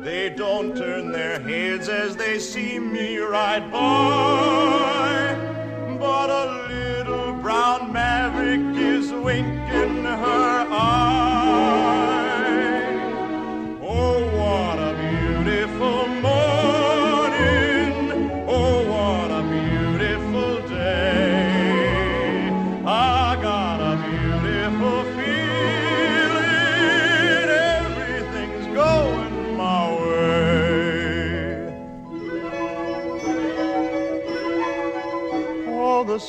They 0.01 0.31
don't 0.31 0.77
turn 0.77 1.13
their 1.13 1.39
heads 1.39 1.89
as 1.89 2.17
they 2.17 2.41
see 2.41 2.81
me 2.81 3.19
ride 3.19 3.71
by. 3.71 5.37
But 6.01 6.31
a 6.31 6.67
little 6.69 7.35
brown 7.35 7.93
maverick 7.93 8.77
is 8.77 9.13
winking 9.13 10.03
her 10.03 10.67
eye. 10.69 11.34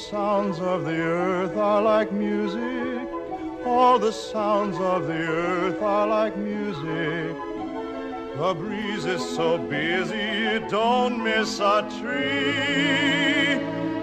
Sounds 0.10 0.60
of 0.60 0.86
the 0.86 0.96
earth 0.96 1.58
are 1.58 1.82
like 1.82 2.12
music. 2.12 3.08
All 3.66 3.98
the 3.98 4.12
sounds 4.12 4.78
of 4.78 5.08
the 5.08 5.14
earth 5.14 5.82
are 5.82 6.06
like 6.06 6.38
music. 6.38 7.36
The 8.38 8.54
breeze 8.54 9.06
is 9.06 9.28
so 9.36 9.58
busy 9.58 10.16
it 10.16 10.70
don't 10.70 11.24
miss 11.24 11.60
a 11.60 11.82
tree. 12.00 13.58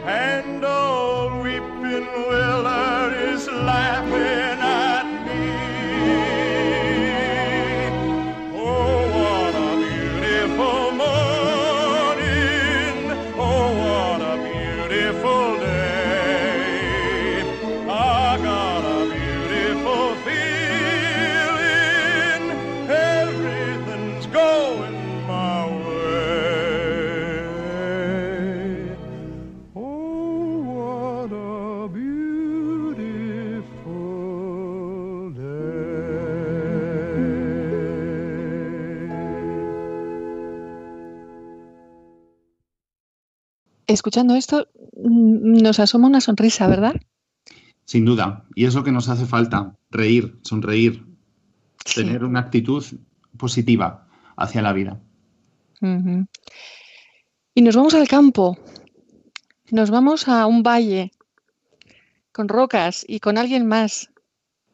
And 0.05 0.65
old 0.65 1.45
weeping 1.45 2.09
willow 2.29 3.11
is 3.11 3.47
laughing 3.47 4.61
at 4.61 5.02
Escuchando 43.93 44.35
esto, 44.35 44.69
mm, 44.97 45.63
nos 45.63 45.79
asoma 45.81 46.09
una 46.09 46.21
sonrisa, 46.21 46.67
¿verdad? 46.67 46.95
Sin 47.85 48.05
duda. 48.05 48.47
Y 48.55 48.65
es 48.65 48.75
lo 48.75 48.85
que 48.85 48.93
nos 48.93 49.09
hace 49.09 49.27
falta, 49.27 49.77
reír, 49.91 50.39
sonreír, 50.43 51.05
Sí. 51.85 52.03
tener 52.05 52.25
una 52.25 52.39
actitud 52.41 52.85
positiva 53.37 54.07
hacia 54.37 54.63
la 54.63 54.73
vida. 54.73 55.01
Y 57.55 57.63
nos 57.63 57.75
vamos 57.75 57.95
al 57.95 58.07
campo. 58.07 58.57
Nos 59.73 59.91
vamos 59.91 60.29
a 60.29 60.47
un 60.47 60.63
valle 60.63 61.11
con 62.31 62.49
rocas 62.49 63.05
y 63.09 63.19
con 63.19 63.37
alguien 63.37 63.67
más. 63.67 64.11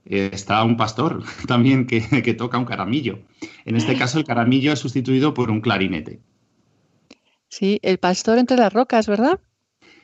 Está 0.05 0.63
un 0.65 0.77
pastor 0.77 1.23
también 1.47 1.87
que, 1.87 2.03
que 2.23 2.35
toca 2.35 2.59
un 2.59 2.67
caramillo. 2.67 3.21
En 3.65 3.77
este 3.77 3.97
caso, 3.97 4.19
el 4.19 4.25
caramillo 4.25 4.73
es 4.73 4.79
sustituido 4.79 5.33
por 5.33 5.51
un 5.51 5.61
clarinete. 5.63 6.21
Sí, 7.49 7.79
el 7.83 7.99
pastor 7.99 8.39
entre 8.39 8.57
las 8.57 8.73
rocas, 8.73 9.07
¿verdad? 9.07 9.41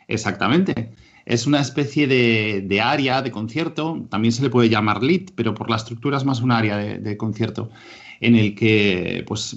Exactamente. 0.09 0.95
Es 1.25 1.47
una 1.47 1.61
especie 1.61 2.07
de, 2.07 2.63
de 2.67 2.81
área 2.81 3.23
de 3.23 3.31
concierto, 3.31 4.07
también 4.11 4.33
se 4.33 4.43
le 4.43 4.51
puede 4.51 4.69
llamar 4.69 5.03
lit, 5.03 5.31
pero 5.35 5.55
por 5.55 5.71
la 5.71 5.77
estructura 5.77 6.19
es 6.19 6.25
más 6.25 6.41
un 6.41 6.53
área 6.53 6.77
de, 6.77 6.99
de 6.99 7.17
concierto, 7.17 7.71
en 8.21 8.37
el 8.37 8.55
que 8.55 9.25
pues, 9.27 9.57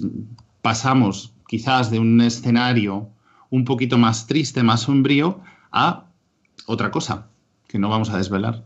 pasamos 0.62 1.34
quizás 1.46 1.90
de 1.90 1.98
un 1.98 2.20
escenario 2.20 3.10
un 3.50 3.64
poquito 3.64 3.98
más 3.98 4.26
triste, 4.26 4.62
más 4.62 4.82
sombrío, 4.82 5.40
a 5.70 6.06
otra 6.66 6.90
cosa 6.90 7.28
que 7.66 7.78
no 7.78 7.88
vamos 7.88 8.10
a 8.10 8.16
desvelar. 8.16 8.64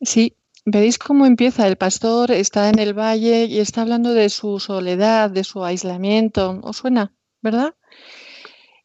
Sí, 0.00 0.36
¿veis 0.64 0.98
cómo 0.98 1.26
empieza? 1.26 1.66
El 1.66 1.76
pastor 1.76 2.30
está 2.30 2.68
en 2.68 2.78
el 2.78 2.94
valle 2.94 3.44
y 3.46 3.58
está 3.58 3.82
hablando 3.82 4.12
de 4.12 4.28
su 4.28 4.60
soledad, 4.60 5.30
de 5.30 5.44
su 5.44 5.64
aislamiento. 5.64 6.60
¿Os 6.62 6.78
suena? 6.78 7.12
¿Verdad? 7.42 7.74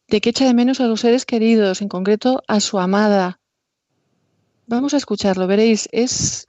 De 0.08 0.20
que 0.20 0.30
echa 0.30 0.44
de 0.44 0.54
menos 0.54 0.80
a 0.80 0.86
los 0.86 1.00
seres 1.00 1.26
queridos, 1.26 1.82
en 1.82 1.88
concreto 1.88 2.42
a 2.46 2.60
su 2.60 2.78
amada. 2.78 3.40
Vamos 4.66 4.94
a 4.94 4.96
escucharlo, 4.96 5.46
veréis. 5.46 5.88
Es, 5.92 6.46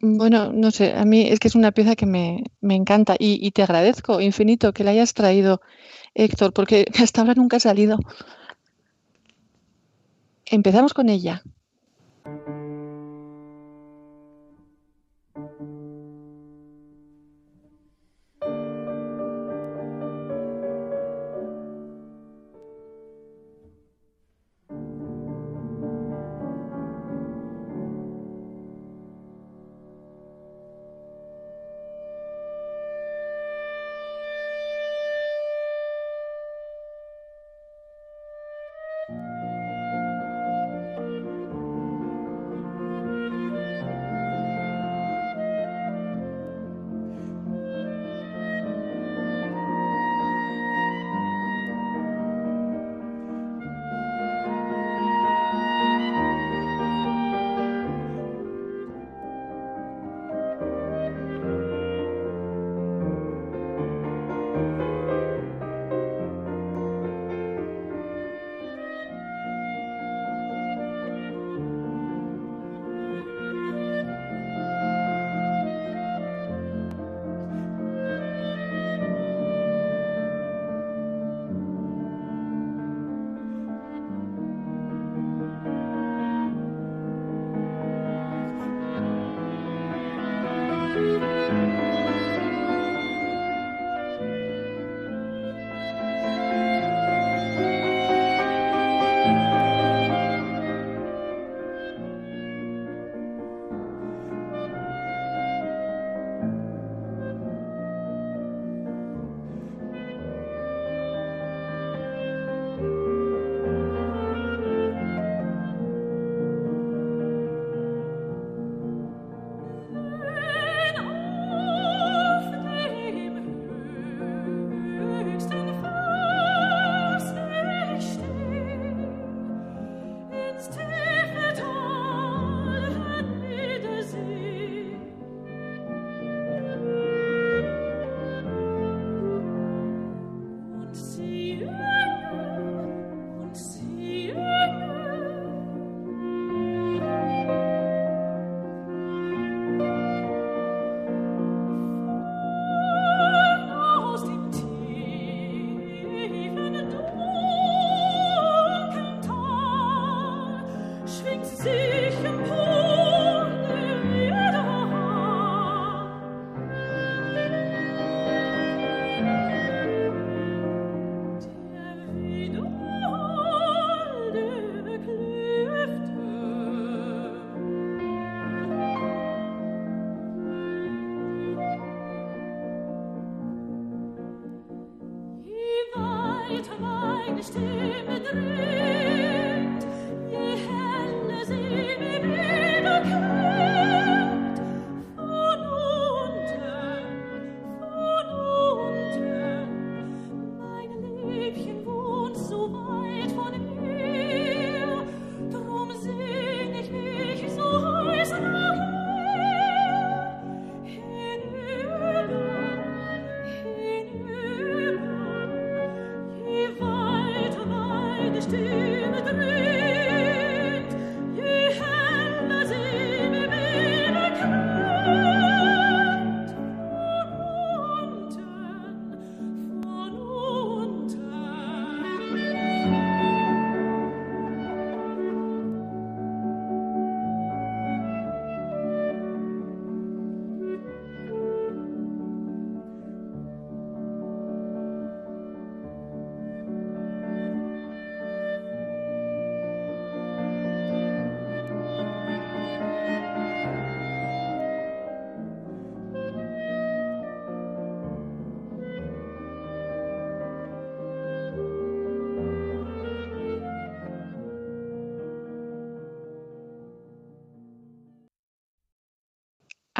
bueno, 0.00 0.52
no 0.52 0.70
sé, 0.70 0.92
a 0.94 1.04
mí 1.04 1.28
es 1.28 1.40
que 1.40 1.48
es 1.48 1.54
una 1.54 1.72
pieza 1.72 1.96
que 1.96 2.06
me, 2.06 2.44
me 2.60 2.74
encanta 2.74 3.16
y, 3.18 3.44
y 3.46 3.50
te 3.50 3.62
agradezco 3.62 4.20
infinito 4.20 4.72
que 4.72 4.84
la 4.84 4.92
hayas 4.92 5.14
traído, 5.14 5.60
Héctor, 6.14 6.52
porque 6.52 6.86
hasta 7.02 7.20
ahora 7.20 7.34
nunca 7.34 7.58
ha 7.58 7.60
salido. 7.60 7.98
Empezamos 10.46 10.94
con 10.94 11.08
ella. 11.08 11.42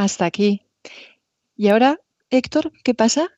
Hasta 0.01 0.25
aquí. 0.25 0.63
¿Y 1.57 1.69
ahora, 1.69 2.01
Héctor, 2.31 2.73
qué 2.85 2.95
pasa? 2.95 3.29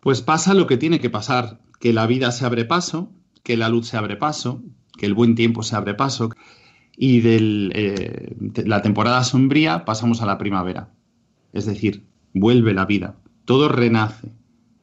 Pues 0.00 0.20
pasa 0.20 0.54
lo 0.54 0.66
que 0.66 0.76
tiene 0.76 0.98
que 0.98 1.08
pasar, 1.08 1.60
que 1.78 1.92
la 1.92 2.06
vida 2.06 2.32
se 2.32 2.44
abre 2.44 2.64
paso, 2.64 3.12
que 3.44 3.56
la 3.56 3.68
luz 3.68 3.86
se 3.86 3.96
abre 3.96 4.16
paso, 4.16 4.62
que 4.98 5.06
el 5.06 5.14
buen 5.14 5.36
tiempo 5.36 5.62
se 5.62 5.76
abre 5.76 5.94
paso 5.94 6.30
y 6.96 7.20
de 7.20 7.70
eh, 7.74 8.36
la 8.64 8.82
temporada 8.82 9.22
sombría 9.22 9.84
pasamos 9.84 10.20
a 10.20 10.26
la 10.26 10.38
primavera. 10.38 10.90
Es 11.52 11.64
decir, 11.64 12.04
vuelve 12.34 12.74
la 12.74 12.86
vida, 12.86 13.16
todo 13.44 13.68
renace. 13.68 14.32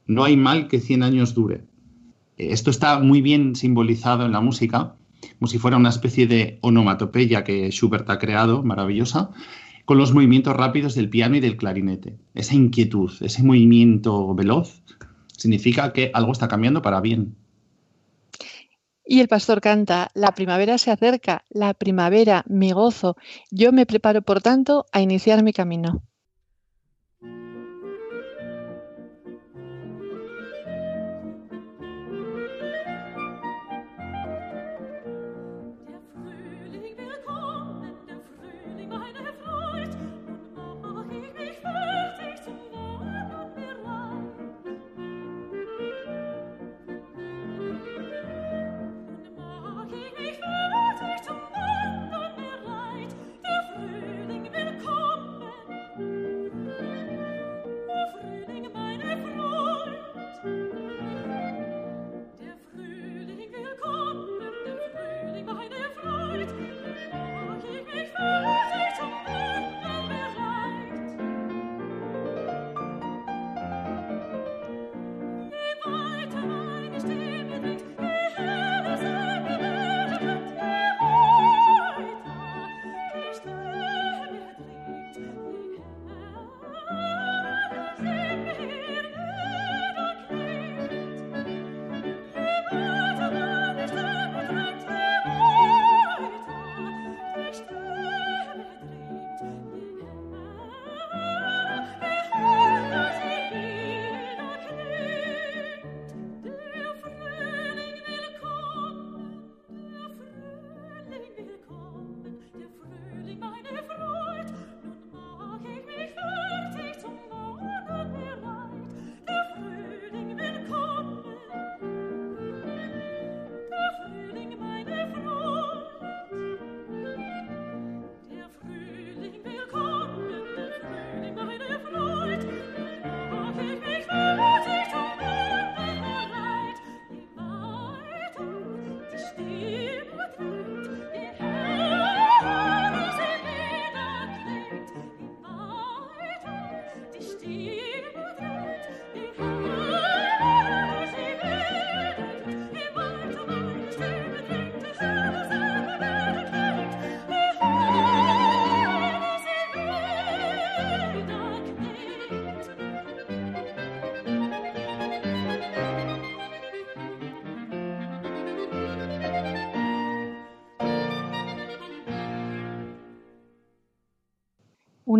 No 0.07 0.23
hay 0.23 0.37
mal 0.37 0.69
que 0.69 0.79
100 0.79 1.03
años 1.03 1.33
dure. 1.33 1.65
Esto 2.37 2.69
está 2.69 2.99
muy 2.99 3.21
bien 3.21 3.55
simbolizado 3.55 4.25
en 4.25 4.31
la 4.31 4.39
música, 4.39 4.95
como 5.39 5.47
si 5.47 5.57
fuera 5.57 5.75
una 5.75 5.89
especie 5.89 6.25
de 6.25 6.59
onomatopeya 6.61 7.43
que 7.43 7.69
Schubert 7.69 8.09
ha 8.09 8.17
creado, 8.17 8.63
maravillosa, 8.63 9.31
con 9.85 9.97
los 9.97 10.13
movimientos 10.13 10.55
rápidos 10.55 10.95
del 10.95 11.09
piano 11.09 11.35
y 11.35 11.39
del 11.39 11.57
clarinete. 11.57 12.17
Esa 12.33 12.55
inquietud, 12.55 13.11
ese 13.21 13.43
movimiento 13.43 14.33
veloz, 14.33 14.81
significa 15.37 15.93
que 15.93 16.11
algo 16.13 16.31
está 16.31 16.47
cambiando 16.47 16.81
para 16.81 17.01
bien. 17.01 17.35
Y 19.05 19.19
el 19.19 19.27
pastor 19.27 19.59
canta, 19.59 20.09
la 20.13 20.31
primavera 20.31 20.77
se 20.77 20.89
acerca, 20.89 21.43
la 21.49 21.73
primavera, 21.73 22.45
mi 22.47 22.71
gozo. 22.71 23.17
Yo 23.51 23.73
me 23.73 23.85
preparo, 23.85 24.21
por 24.21 24.41
tanto, 24.41 24.85
a 24.93 25.01
iniciar 25.01 25.43
mi 25.43 25.51
camino. 25.51 26.03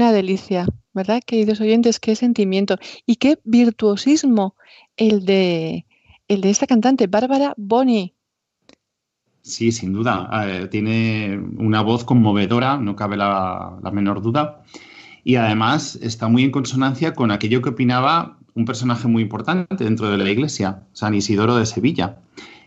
Una 0.04 0.12
delicia, 0.12 0.66
¿verdad, 0.94 1.22
queridos 1.26 1.62
oyentes? 1.62 1.98
Qué 2.02 2.18
sentimiento 2.18 2.76
y 3.06 3.16
qué 3.16 3.40
virtuosismo 3.46 4.58
el 4.98 5.26
de, 5.26 5.86
el 6.28 6.42
de 6.42 6.50
esta 6.50 6.68
cantante, 6.68 7.08
Bárbara 7.08 7.54
Boni. 7.56 8.14
Sí, 9.44 9.72
sin 9.72 9.94
duda. 9.94 10.30
Tiene 10.70 11.42
una 11.58 11.82
voz 11.82 12.04
conmovedora, 12.04 12.76
no 12.76 12.98
cabe 12.98 13.16
la 13.16 13.80
menor 13.94 14.22
duda. 14.22 14.66
Y 15.24 15.36
además 15.36 15.98
está 16.02 16.28
muy 16.28 16.44
en 16.44 16.52
consonancia 16.52 17.14
con 17.14 17.32
aquello 17.32 17.62
que 17.62 17.70
opinaba 17.70 18.40
un 18.56 18.66
personaje 18.66 19.08
muy 19.08 19.24
importante 19.24 19.86
dentro 19.86 20.10
de 20.10 20.18
la 20.18 20.30
iglesia, 20.30 20.84
San 20.92 21.14
Isidoro 21.14 21.56
de 21.56 21.66
Sevilla, 21.66 22.18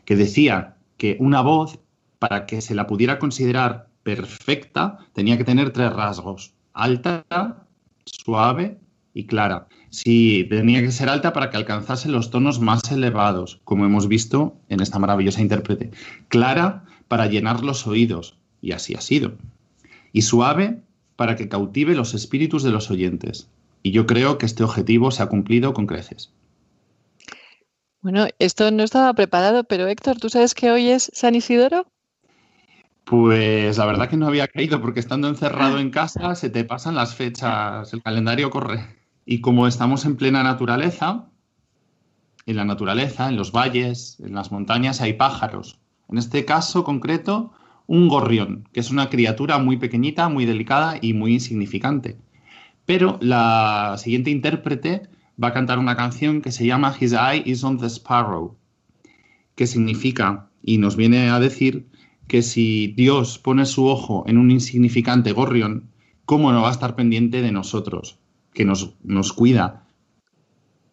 que 0.06 0.16
decía 0.16 0.78
que 0.96 1.18
una 1.20 1.42
voz, 1.42 1.80
para 2.18 2.46
que 2.46 2.62
se 2.62 2.74
la 2.74 2.86
pudiera 2.86 3.18
considerar 3.18 3.90
perfecta, 4.02 5.00
tenía 5.12 5.36
que 5.36 5.44
tener 5.44 5.70
tres 5.70 5.92
rasgos, 5.92 6.55
alta, 6.76 7.66
suave 8.04 8.78
y 9.14 9.24
clara. 9.24 9.66
Sí, 9.90 10.46
tenía 10.48 10.82
que 10.82 10.92
ser 10.92 11.08
alta 11.08 11.32
para 11.32 11.50
que 11.50 11.56
alcanzase 11.56 12.08
los 12.08 12.30
tonos 12.30 12.60
más 12.60 12.92
elevados, 12.92 13.60
como 13.64 13.86
hemos 13.86 14.08
visto 14.08 14.56
en 14.68 14.80
esta 14.80 14.98
maravillosa 14.98 15.40
intérprete. 15.40 15.90
Clara 16.28 16.84
para 17.08 17.26
llenar 17.26 17.64
los 17.64 17.86
oídos, 17.86 18.36
y 18.60 18.72
así 18.72 18.94
ha 18.94 19.00
sido. 19.00 19.32
Y 20.12 20.22
suave 20.22 20.82
para 21.16 21.34
que 21.34 21.48
cautive 21.48 21.94
los 21.94 22.14
espíritus 22.14 22.62
de 22.62 22.70
los 22.70 22.90
oyentes. 22.90 23.48
Y 23.82 23.92
yo 23.92 24.06
creo 24.06 24.36
que 24.36 24.46
este 24.46 24.62
objetivo 24.62 25.10
se 25.10 25.22
ha 25.22 25.28
cumplido 25.28 25.72
con 25.72 25.86
creces. 25.86 26.32
Bueno, 28.02 28.26
esto 28.38 28.70
no 28.70 28.82
estaba 28.82 29.14
preparado, 29.14 29.64
pero 29.64 29.88
Héctor, 29.88 30.18
¿tú 30.18 30.28
sabes 30.28 30.54
que 30.54 30.70
hoy 30.70 30.90
es 30.90 31.10
San 31.14 31.34
Isidoro? 31.34 31.86
Pues 33.06 33.78
la 33.78 33.86
verdad 33.86 34.10
que 34.10 34.16
no 34.16 34.26
había 34.26 34.48
caído, 34.48 34.80
porque 34.80 34.98
estando 34.98 35.28
encerrado 35.28 35.78
en 35.78 35.90
casa 35.90 36.34
se 36.34 36.50
te 36.50 36.64
pasan 36.64 36.96
las 36.96 37.14
fechas, 37.14 37.92
el 37.92 38.02
calendario 38.02 38.50
corre. 38.50 38.84
Y 39.24 39.40
como 39.40 39.68
estamos 39.68 40.04
en 40.04 40.16
plena 40.16 40.42
naturaleza, 40.42 41.28
en 42.46 42.56
la 42.56 42.64
naturaleza, 42.64 43.28
en 43.28 43.36
los 43.36 43.52
valles, 43.52 44.18
en 44.18 44.34
las 44.34 44.50
montañas 44.50 45.00
hay 45.00 45.12
pájaros. 45.12 45.78
En 46.08 46.18
este 46.18 46.44
caso 46.44 46.82
concreto, 46.82 47.52
un 47.86 48.08
gorrión, 48.08 48.68
que 48.72 48.80
es 48.80 48.90
una 48.90 49.08
criatura 49.08 49.58
muy 49.58 49.76
pequeñita, 49.76 50.28
muy 50.28 50.44
delicada 50.44 50.98
y 51.00 51.12
muy 51.12 51.34
insignificante. 51.34 52.18
Pero 52.86 53.18
la 53.22 53.94
siguiente 53.98 54.30
intérprete 54.30 55.02
va 55.40 55.48
a 55.48 55.52
cantar 55.52 55.78
una 55.78 55.96
canción 55.96 56.42
que 56.42 56.50
se 56.50 56.66
llama 56.66 56.92
His 56.98 57.12
Eye 57.12 57.44
is 57.46 57.62
on 57.62 57.78
the 57.78 57.86
Sparrow, 57.86 58.56
que 59.54 59.68
significa 59.68 60.48
y 60.60 60.78
nos 60.78 60.96
viene 60.96 61.30
a 61.30 61.38
decir 61.38 61.86
que 62.26 62.42
si 62.42 62.88
Dios 62.88 63.38
pone 63.38 63.66
su 63.66 63.86
ojo 63.86 64.24
en 64.26 64.38
un 64.38 64.50
insignificante 64.50 65.32
gorrión, 65.32 65.90
¿cómo 66.24 66.52
no 66.52 66.62
va 66.62 66.68
a 66.68 66.72
estar 66.72 66.96
pendiente 66.96 67.42
de 67.42 67.52
nosotros? 67.52 68.18
Que 68.52 68.64
nos, 68.64 68.94
nos 69.02 69.32
cuida. 69.32 69.86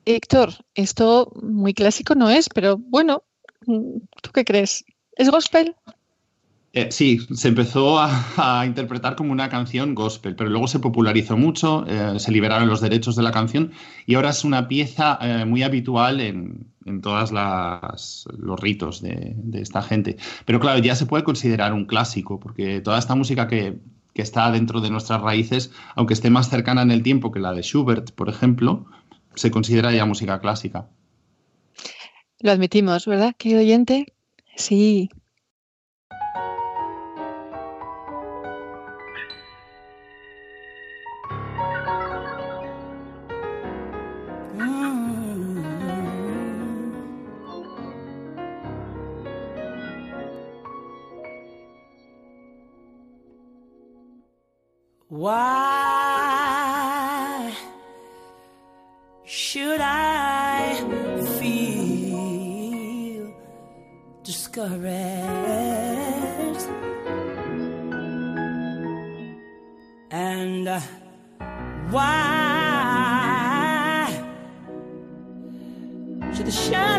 Héctor, 0.05 0.53
esto 0.75 1.31
muy 1.41 1.73
clásico 1.73 2.13
no 2.15 2.29
es, 2.29 2.49
pero 2.49 2.77
bueno, 2.77 3.23
¿tú 3.65 4.31
qué 4.33 4.43
crees? 4.43 4.83
¿Es 5.15 5.29
gospel? 5.29 5.75
Eh, 6.75 6.87
sí, 6.91 7.19
se 7.35 7.49
empezó 7.49 7.99
a, 7.99 8.65
interpretar 8.65 9.15
como 9.15 9.31
una 9.31 9.47
canción 9.47 9.93
gospel, 9.93 10.35
pero 10.35 10.49
luego 10.49 10.67
se 10.67 10.79
popularizó 10.79 11.37
mucho, 11.37 11.85
eh, 11.87 12.19
se 12.19 12.31
liberaron 12.31 12.67
los 12.67 12.81
derechos 12.81 13.15
de 13.15 13.21
la 13.21 13.31
canción 13.31 13.71
y 14.07 14.15
ahora 14.15 14.31
es 14.31 14.43
una 14.43 14.67
pieza 14.67 15.19
eh, 15.21 15.45
muy 15.45 15.61
habitual 15.61 16.19
en, 16.19 16.72
todos 17.01 17.31
los 17.31 18.59
ritos 18.59 19.01
de, 19.01 19.35
esta 19.53 19.81
gente. 19.81 20.17
Pero 20.45 20.59
claro, 20.59 20.79
ya 20.79 20.95
se 20.95 21.05
puede 21.05 21.23
considerar 21.23 21.73
un 21.73 21.85
clásico, 21.85 22.39
porque 22.39 22.81
toda 22.81 22.99
esta 22.99 23.15
música 23.15 23.47
que, 23.47 23.79
que 24.13 24.21
está 24.21 24.51
dentro 24.51 24.81
de 24.81 24.89
nuestras 24.89 25.21
raíces, 25.21 25.71
aunque 25.95 26.13
esté 26.13 26.29
más 26.29 26.49
cercana 26.49 26.81
en 26.81 26.91
el 26.91 27.03
tiempo 27.03 27.31
que 27.31 27.39
la 27.39 27.53
de 27.53 27.61
Schubert, 27.61 28.11
por 28.11 28.29
ejemplo, 28.29 28.85
se 29.35 29.51
considera 29.51 29.91
ya 29.91 30.05
música 30.05 30.39
clásica. 30.39 30.87
Lo 32.39 32.51
admitimos, 32.51 33.05
¿verdad, 33.05 33.35
querido 33.37 33.61
oyente? 33.61 34.13
Sí, 34.55 35.09
Why 55.23 55.39
should 59.23 59.79
I 59.79 60.75
feel 61.39 63.33
discouraged? 64.21 64.83
And 70.11 70.67
uh, 70.67 70.81
why 71.89 72.43
should 76.33 76.47
the 76.47 76.51
shadows, 76.51 76.92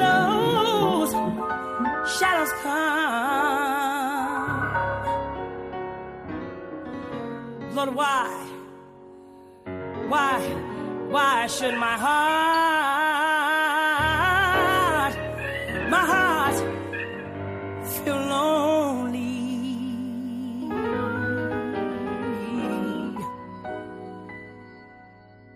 Why? 7.93 8.47
Why? 10.09 10.41
Why 11.11 11.47
should 11.47 11.77
my 11.77 11.97
heart, 11.97 12.35
my 15.91 16.05
heart 16.13 16.57
feel 17.85 18.17
lonely? 18.17 19.31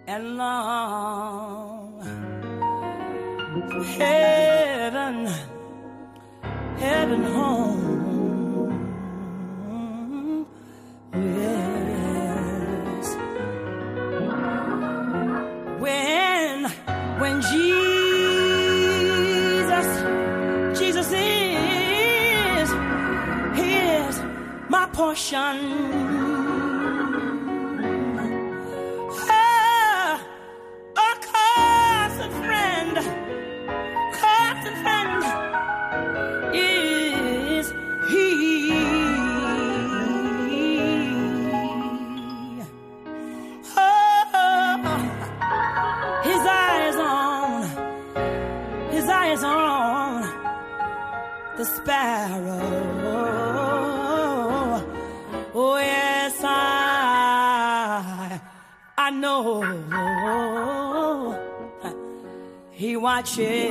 And 0.06 0.36
long 0.36 0.98
heaven, 3.98 5.26
heaven 6.78 7.22
home. 7.24 7.67
ocean. 25.18 26.07
却 63.22 63.68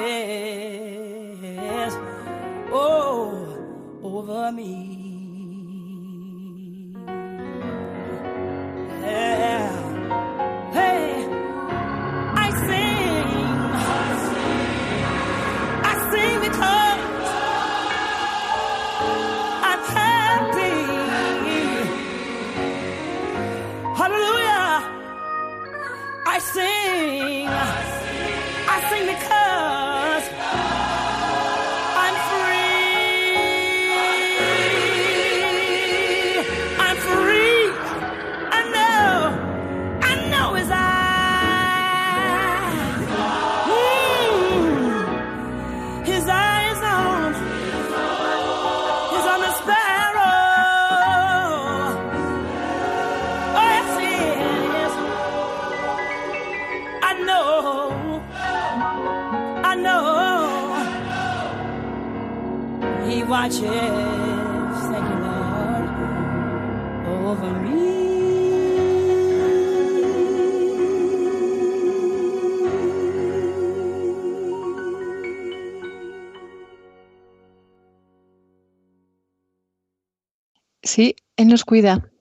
nos 81.58 81.66
cuida. 81.66 82.12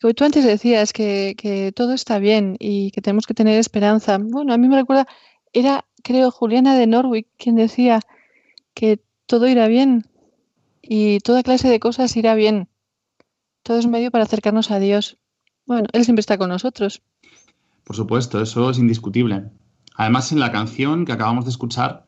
Tú 0.00 0.12
antes 0.22 0.44
decías 0.44 0.92
que, 0.92 1.34
que 1.38 1.72
todo 1.72 1.94
está 1.94 2.18
bien 2.18 2.56
y 2.60 2.90
que 2.90 3.00
tenemos 3.00 3.26
que 3.26 3.32
tener 3.32 3.58
esperanza. 3.58 4.18
Bueno, 4.20 4.52
a 4.52 4.58
mí 4.58 4.68
me 4.68 4.76
recuerda, 4.76 5.08
era, 5.54 5.86
creo, 6.04 6.30
Juliana 6.30 6.76
de 6.76 6.86
Norwich 6.86 7.26
quien 7.38 7.56
decía 7.56 8.00
que 8.74 9.00
todo 9.24 9.48
irá 9.48 9.66
bien 9.66 10.04
y 10.82 11.20
toda 11.20 11.42
clase 11.42 11.68
de 11.68 11.80
cosas 11.80 12.14
irá 12.18 12.34
bien. 12.34 12.68
Todo 13.62 13.78
es 13.78 13.86
medio 13.86 14.10
para 14.10 14.24
acercarnos 14.24 14.70
a 14.70 14.78
Dios. 14.78 15.16
Bueno, 15.64 15.88
Él 15.94 16.04
siempre 16.04 16.20
está 16.20 16.36
con 16.36 16.50
nosotros. 16.50 17.00
Por 17.84 17.96
supuesto, 17.96 18.42
eso 18.42 18.68
es 18.68 18.78
indiscutible. 18.78 19.44
Además, 19.94 20.32
en 20.32 20.40
la 20.40 20.52
canción 20.52 21.06
que 21.06 21.12
acabamos 21.12 21.46
de 21.46 21.50
escuchar, 21.50 22.06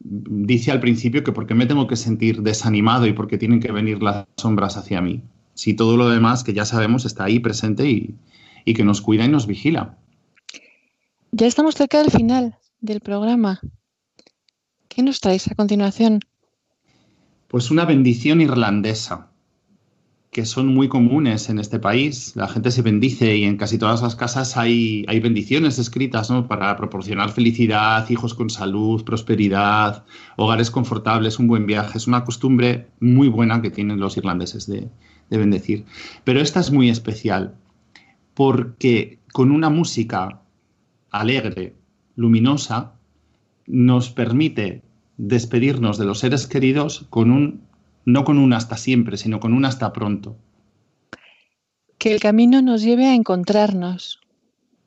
dice 0.00 0.70
al 0.70 0.80
principio 0.80 1.24
que 1.24 1.32
porque 1.32 1.54
me 1.54 1.64
tengo 1.64 1.86
que 1.86 1.96
sentir 1.96 2.42
desanimado 2.42 3.06
y 3.06 3.14
porque 3.14 3.38
tienen 3.38 3.60
que 3.60 3.72
venir 3.72 4.02
las 4.02 4.26
sombras 4.36 4.76
hacia 4.76 5.00
mí. 5.00 5.22
Si 5.54 5.74
todo 5.74 5.96
lo 5.96 6.08
demás 6.08 6.44
que 6.44 6.54
ya 6.54 6.64
sabemos 6.64 7.04
está 7.04 7.24
ahí 7.24 7.38
presente 7.38 7.88
y, 7.88 8.14
y 8.64 8.74
que 8.74 8.84
nos 8.84 9.00
cuida 9.00 9.24
y 9.24 9.28
nos 9.28 9.46
vigila. 9.46 9.98
Ya 11.32 11.46
estamos 11.46 11.74
cerca 11.74 11.98
del 11.98 12.10
final 12.10 12.58
del 12.80 13.00
programa. 13.00 13.60
¿Qué 14.88 15.02
nos 15.02 15.20
traes 15.20 15.50
a 15.50 15.54
continuación? 15.54 16.20
Pues 17.48 17.70
una 17.70 17.84
bendición 17.84 18.40
irlandesa, 18.40 19.30
que 20.30 20.44
son 20.44 20.66
muy 20.66 20.88
comunes 20.88 21.48
en 21.48 21.58
este 21.58 21.78
país. 21.78 22.34
La 22.36 22.48
gente 22.48 22.70
se 22.70 22.82
bendice 22.82 23.36
y 23.36 23.44
en 23.44 23.56
casi 23.56 23.78
todas 23.78 24.02
las 24.02 24.16
casas 24.16 24.56
hay, 24.56 25.04
hay 25.08 25.20
bendiciones 25.20 25.78
escritas 25.78 26.30
¿no? 26.30 26.48
para 26.48 26.76
proporcionar 26.76 27.30
felicidad, 27.30 28.08
hijos 28.10 28.34
con 28.34 28.50
salud, 28.50 29.04
prosperidad, 29.04 30.04
hogares 30.36 30.70
confortables, 30.70 31.38
un 31.38 31.48
buen 31.48 31.66
viaje. 31.66 31.98
Es 31.98 32.06
una 32.06 32.24
costumbre 32.24 32.88
muy 33.00 33.28
buena 33.28 33.62
que 33.62 33.70
tienen 33.70 34.00
los 34.00 34.16
irlandeses 34.16 34.66
de, 34.66 34.90
de 35.32 35.38
bendecir. 35.38 35.86
Pero 36.24 36.40
esta 36.40 36.60
es 36.60 36.70
muy 36.70 36.90
especial 36.90 37.56
porque 38.34 39.18
con 39.32 39.50
una 39.50 39.70
música 39.70 40.42
alegre, 41.10 41.74
luminosa, 42.16 42.92
nos 43.66 44.10
permite 44.10 44.82
despedirnos 45.16 45.96
de 45.96 46.04
los 46.04 46.18
seres 46.18 46.46
queridos 46.46 47.06
con 47.08 47.30
un 47.30 47.62
no 48.04 48.24
con 48.24 48.36
un 48.38 48.52
hasta 48.52 48.76
siempre, 48.76 49.16
sino 49.16 49.40
con 49.40 49.54
un 49.54 49.64
hasta 49.64 49.92
pronto. 49.92 50.36
Que 51.98 52.12
el 52.12 52.20
camino 52.20 52.60
nos 52.60 52.82
lleve 52.82 53.06
a 53.06 53.14
encontrarnos. 53.14 54.20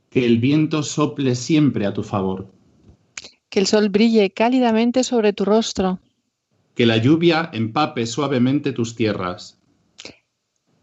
Que 0.10 0.26
el 0.26 0.38
viento 0.38 0.84
sople 0.84 1.36
siempre 1.36 1.86
a 1.86 1.94
tu 1.94 2.04
favor. 2.04 2.52
Que 3.50 3.62
el 3.62 3.68
sol 3.68 3.90
brille 3.90 4.32
cálidamente 4.32 5.04
sobre 5.06 5.32
tu 5.32 5.46
rostro. 5.46 6.00
Que 6.76 6.86
la 6.86 6.98
lluvia 6.98 7.50
empape 7.54 8.06
suavemente 8.06 8.74
tus 8.74 8.96
tierras. 8.96 9.58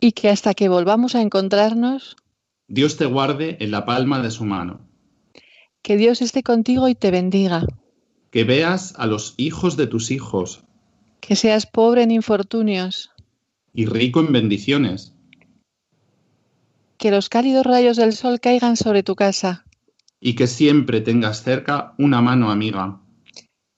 Y 0.04 0.12
que 0.12 0.28
hasta 0.30 0.52
que 0.54 0.68
volvamos 0.68 1.14
a 1.14 1.22
encontrarnos, 1.22 2.16
Dios 2.66 2.96
te 2.96 3.06
guarde 3.06 3.56
en 3.60 3.70
la 3.70 3.84
palma 3.84 4.20
de 4.20 4.32
su 4.32 4.44
mano. 4.44 4.80
que 5.80 5.96
Dios 5.96 6.22
esté 6.22 6.42
contigo 6.42 6.88
y 6.88 6.96
te 6.96 7.10
bendiga. 7.12 7.64
Que 8.32 8.42
veas 8.44 8.94
a 8.98 9.06
los 9.06 9.34
hijos 9.36 9.76
de 9.76 9.86
tus 9.86 10.10
hijos 10.10 10.64
Que 11.20 11.36
seas 11.36 11.66
pobre 11.66 12.02
en 12.02 12.10
infortunios. 12.10 13.10
y 13.74 13.86
rico 13.86 14.18
en 14.20 14.32
bendiciones. 14.32 15.14
Que 16.98 17.10
los 17.12 17.28
cálidos 17.28 17.64
rayos 17.64 17.96
del 17.96 18.12
sol 18.12 18.40
caigan 18.40 18.76
sobre 18.76 19.02
tu 19.04 19.14
casa. 19.14 19.64
Y 20.20 20.34
que 20.34 20.46
siempre 20.48 21.00
tengas 21.00 21.42
cerca 21.44 21.94
una 21.98 22.20
mano 22.20 22.50
amiga. 22.50 23.00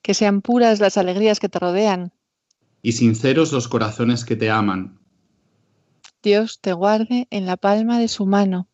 Que 0.02 0.14
sean 0.14 0.40
puras 0.40 0.80
las 0.80 0.96
alegrías 0.98 1.38
que 1.38 1.48
te 1.50 1.58
rodean. 1.58 2.12
Y 2.82 2.92
sinceros 2.92 3.52
los 3.52 3.68
corazones 3.68 4.24
que 4.24 4.36
te 4.36 4.50
aman. 4.50 5.00
Dios 6.24 6.58
te 6.60 6.72
guarde 6.72 7.28
en 7.30 7.44
la 7.44 7.58
palma 7.58 7.98
de 7.98 8.08
su 8.08 8.24
mano. 8.24 8.66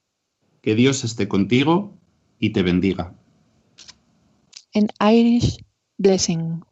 Que 0.63 0.77
Dios 0.77 1.03
esté 1.03 1.27
contigo 1.27 1.99
y 2.39 2.51
te 2.51 2.63
bendiga. 2.63 3.13
En 4.73 4.87
Irish 5.01 5.59
Blessing. 5.99 6.63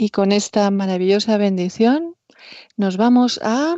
Y 0.00 0.10
con 0.10 0.30
esta 0.30 0.70
maravillosa 0.70 1.38
bendición 1.38 2.14
nos 2.76 2.96
vamos 2.96 3.40
a... 3.42 3.74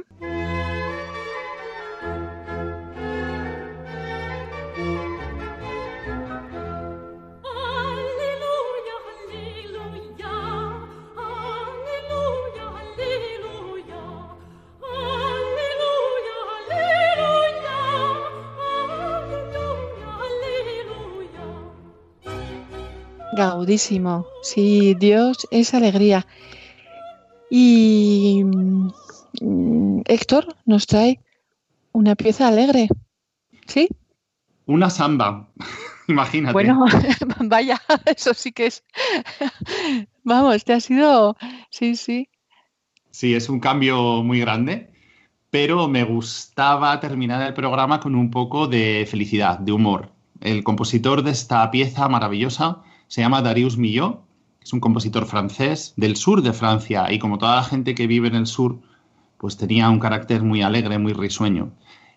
Sí, 23.79 24.95
Dios 24.95 25.47
es 25.51 25.75
alegría. 25.75 26.27
Y 27.51 28.43
mm, 28.45 30.03
Héctor 30.07 30.57
nos 30.67 30.87
trae 30.87 31.21
una 31.93 32.17
pieza 32.17 32.49
alegre. 32.49 32.89
¿Sí? 33.67 33.89
Una 34.67 34.91
samba, 34.91 35.49
imagínate. 36.09 36.53
Bueno, 36.53 36.85
vaya, 37.45 37.81
eso 38.07 38.35
sí 38.35 38.53
que 38.53 38.67
es. 38.67 38.83
Vamos, 40.25 40.65
te 40.65 40.73
ha 40.73 40.81
sido. 40.81 41.37
Sí, 41.71 41.97
sí. 41.97 42.29
Sí, 43.11 43.35
es 43.35 43.49
un 43.49 43.61
cambio 43.61 44.23
muy 44.23 44.41
grande, 44.41 44.93
pero 45.51 45.89
me 45.89 46.05
gustaba 46.05 46.99
terminar 47.01 47.43
el 47.43 47.55
programa 47.55 48.01
con 48.01 48.15
un 48.15 48.31
poco 48.31 48.69
de 48.69 49.07
felicidad, 49.11 49.59
de 49.59 49.73
humor. 49.73 50.13
El 50.41 50.65
compositor 50.65 51.23
de 51.23 51.33
esta 51.33 51.71
pieza 51.71 52.09
maravillosa 52.09 52.83
se 53.11 53.23
llama 53.23 53.43
Darius 53.43 53.77
Milhaud, 53.77 54.19
es 54.63 54.73
un 54.73 54.79
compositor 54.79 55.27
francés 55.27 55.95
del 55.97 56.15
sur 56.15 56.43
de 56.43 56.53
Francia 56.53 57.11
y 57.11 57.19
como 57.19 57.39
toda 57.39 57.57
la 57.57 57.65
gente 57.65 57.97
que 57.97 58.07
vive 58.07 58.29
en 58.29 58.37
el 58.37 58.47
sur, 58.47 58.79
pues 59.37 59.57
tenía 59.57 59.91
un 59.91 59.99
carácter 59.99 60.45
muy 60.45 60.63
alegre, 60.63 60.97
muy 60.97 61.13
risueño 61.13 61.73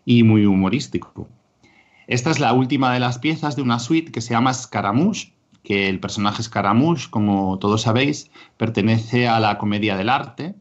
y 0.06 0.22
muy 0.22 0.46
humorístico. 0.46 1.28
Esta 2.06 2.30
es 2.30 2.40
la 2.40 2.54
última 2.54 2.94
de 2.94 3.00
las 3.00 3.18
piezas 3.18 3.56
de 3.56 3.64
una 3.64 3.80
suite 3.80 4.12
que 4.12 4.22
se 4.22 4.36
llama 4.36 4.54
Scaramouche, 4.54 5.34
que 5.64 5.90
el 5.90 6.00
personaje 6.00 6.44
Scaramouche, 6.44 7.10
como 7.10 7.58
todos 7.58 7.82
sabéis, 7.82 8.30
pertenece 8.58 9.28
a 9.28 9.40
la 9.40 9.58
comedia 9.58 9.98
del 9.98 10.10
arte 10.10 10.54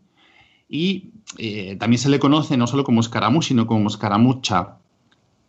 y 0.67 1.11
eh, 1.37 1.77
también 1.79 1.99
se 1.99 2.09
le 2.09 2.19
conoce 2.19 2.57
no 2.57 2.67
solo 2.67 2.85
como 2.85 3.03
Scaramouche, 3.03 3.49
sino 3.49 3.67
como 3.67 3.91
Scaramucha, 3.91 4.79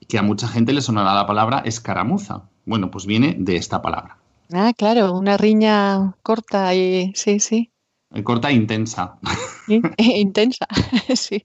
que 0.09 0.17
a 0.17 0.23
mucha 0.23 0.49
gente 0.49 0.73
le 0.73 0.81
sonará 0.81 1.13
la 1.13 1.25
palabra 1.25 1.59
escaramuza. 1.59 2.49
Bueno, 2.65 2.91
pues 2.91 3.05
viene 3.05 3.37
de 3.39 3.55
esta 3.55 3.81
palabra. 3.81 4.17
Ah, 4.53 4.73
claro, 4.77 5.13
una 5.17 5.35
riña 5.37 6.15
corta 6.21 6.73
y. 6.75 7.11
Sí, 7.15 7.39
sí. 7.39 7.71
Eh, 8.13 8.23
Corta 8.23 8.49
e 8.49 8.53
intensa. 8.53 9.17
sí, 9.65 9.81
Intensa. 9.97 10.67
Sí. 11.15 11.41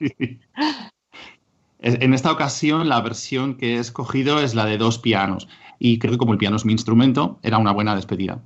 En 1.80 2.12
esta 2.12 2.32
ocasión, 2.32 2.88
la 2.88 3.00
versión 3.00 3.56
que 3.56 3.76
he 3.76 3.78
escogido 3.78 4.40
es 4.40 4.54
la 4.54 4.66
de 4.66 4.78
dos 4.78 4.98
pianos. 4.98 5.48
Y 5.78 6.00
creo 6.00 6.12
que 6.12 6.18
como 6.18 6.32
el 6.32 6.38
piano 6.38 6.56
es 6.56 6.64
mi 6.64 6.72
instrumento, 6.72 7.38
era 7.42 7.58
una 7.58 7.72
buena 7.72 7.94
despedida. 7.94 8.42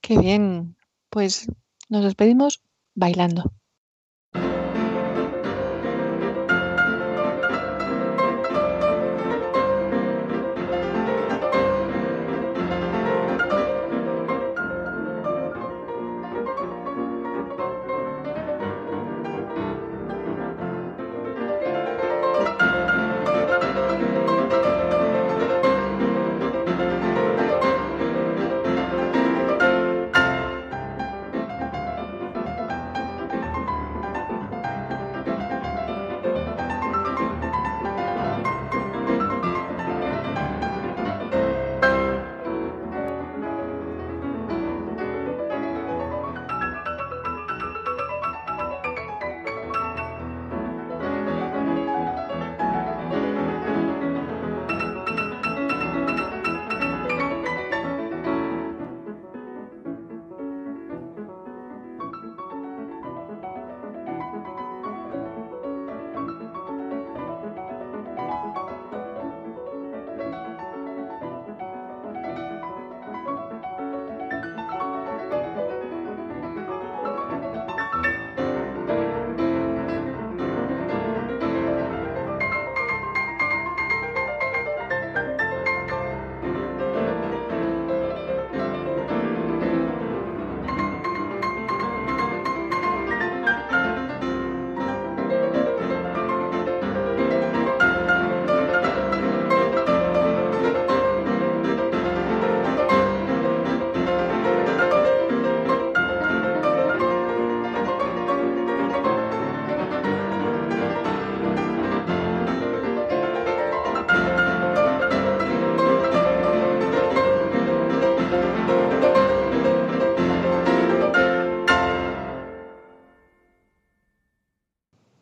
Qué 0.00 0.18
bien. 0.18 0.76
Pues 1.10 1.46
nos 1.90 2.02
despedimos 2.04 2.62
bailando. 2.94 3.52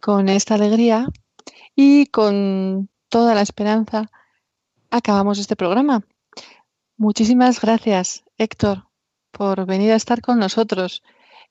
Con 0.09 0.31
esta 0.31 0.55
alegría 0.55 1.07
y 1.77 2.07
con 2.07 2.89
toda 3.11 3.35
la 3.35 3.43
esperanza 3.43 4.11
acabamos 4.91 5.39
este 5.39 5.55
programa. 5.55 6.03
Muchísimas 6.97 7.61
gracias, 7.61 8.25
Héctor, 8.39 8.85
por 9.33 9.67
venir 9.67 9.93
a 9.93 9.97
estar 9.97 10.23
con 10.23 10.39
nosotros. 10.39 11.03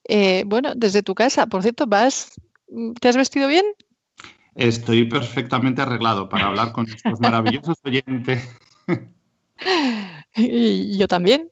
Eh, 0.06 0.44
bueno, 0.48 0.74
desde 0.76 1.04
tu 1.04 1.14
casa, 1.14 1.46
por 1.46 1.62
cierto, 1.62 1.86
vas, 1.86 2.32
¿te 3.00 3.08
has 3.08 3.16
vestido 3.16 3.48
bien? 3.48 3.64
Estoy 4.56 5.08
perfectamente 5.08 5.84
arreglado 5.84 6.28
para 6.28 6.48
hablar 6.48 6.72
con 6.72 6.90
estos 6.90 7.20
maravillosos 7.20 7.78
oyentes. 7.86 8.42
Y 10.36 10.98
yo 10.98 11.08
también. 11.08 11.52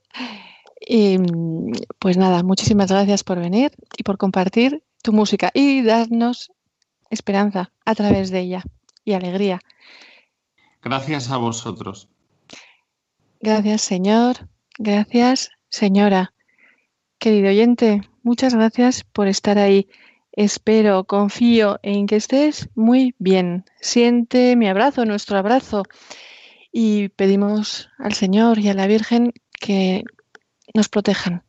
Y, 0.79 1.19
pues 1.99 2.17
nada, 2.17 2.41
muchísimas 2.41 2.89
gracias 2.89 3.23
por 3.23 3.39
venir 3.39 3.73
y 3.95 4.01
por 4.01 4.17
compartir 4.17 4.81
tu 5.03 5.13
música 5.13 5.51
y 5.53 5.83
darnos 5.83 6.51
esperanza 7.09 7.71
a 7.85 7.95
través 7.95 8.31
de 8.31 8.39
ella 8.41 8.63
y 9.03 9.13
alegría. 9.13 9.61
Gracias 10.81 11.31
a 11.31 11.37
vosotros. 11.37 12.09
Gracias, 13.39 13.81
Señor. 13.81 14.49
Gracias, 14.77 15.51
señora. 15.69 16.33
Querido 17.17 17.49
oyente, 17.49 18.01
muchas 18.23 18.53
gracias 18.53 19.03
por 19.03 19.27
estar 19.27 19.57
ahí. 19.57 19.87
Espero, 20.31 21.05
confío 21.05 21.79
en 21.81 22.07
que 22.07 22.17
estés 22.17 22.69
muy 22.75 23.15
bien. 23.19 23.63
Siente 23.79 24.55
mi 24.57 24.67
abrazo, 24.67 25.05
nuestro 25.05 25.37
abrazo. 25.37 25.83
Y 26.71 27.09
pedimos 27.09 27.89
al 27.97 28.13
Señor 28.13 28.59
y 28.59 28.67
a 28.67 28.73
la 28.73 28.85
Virgen 28.85 29.31
que 29.51 30.03
nos 30.73 30.89
protejan. 30.89 31.43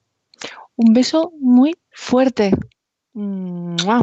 Un 0.76 0.92
beso 0.92 1.32
muy 1.40 1.76
fuerte. 1.90 2.52
¡Mua! 3.12 4.02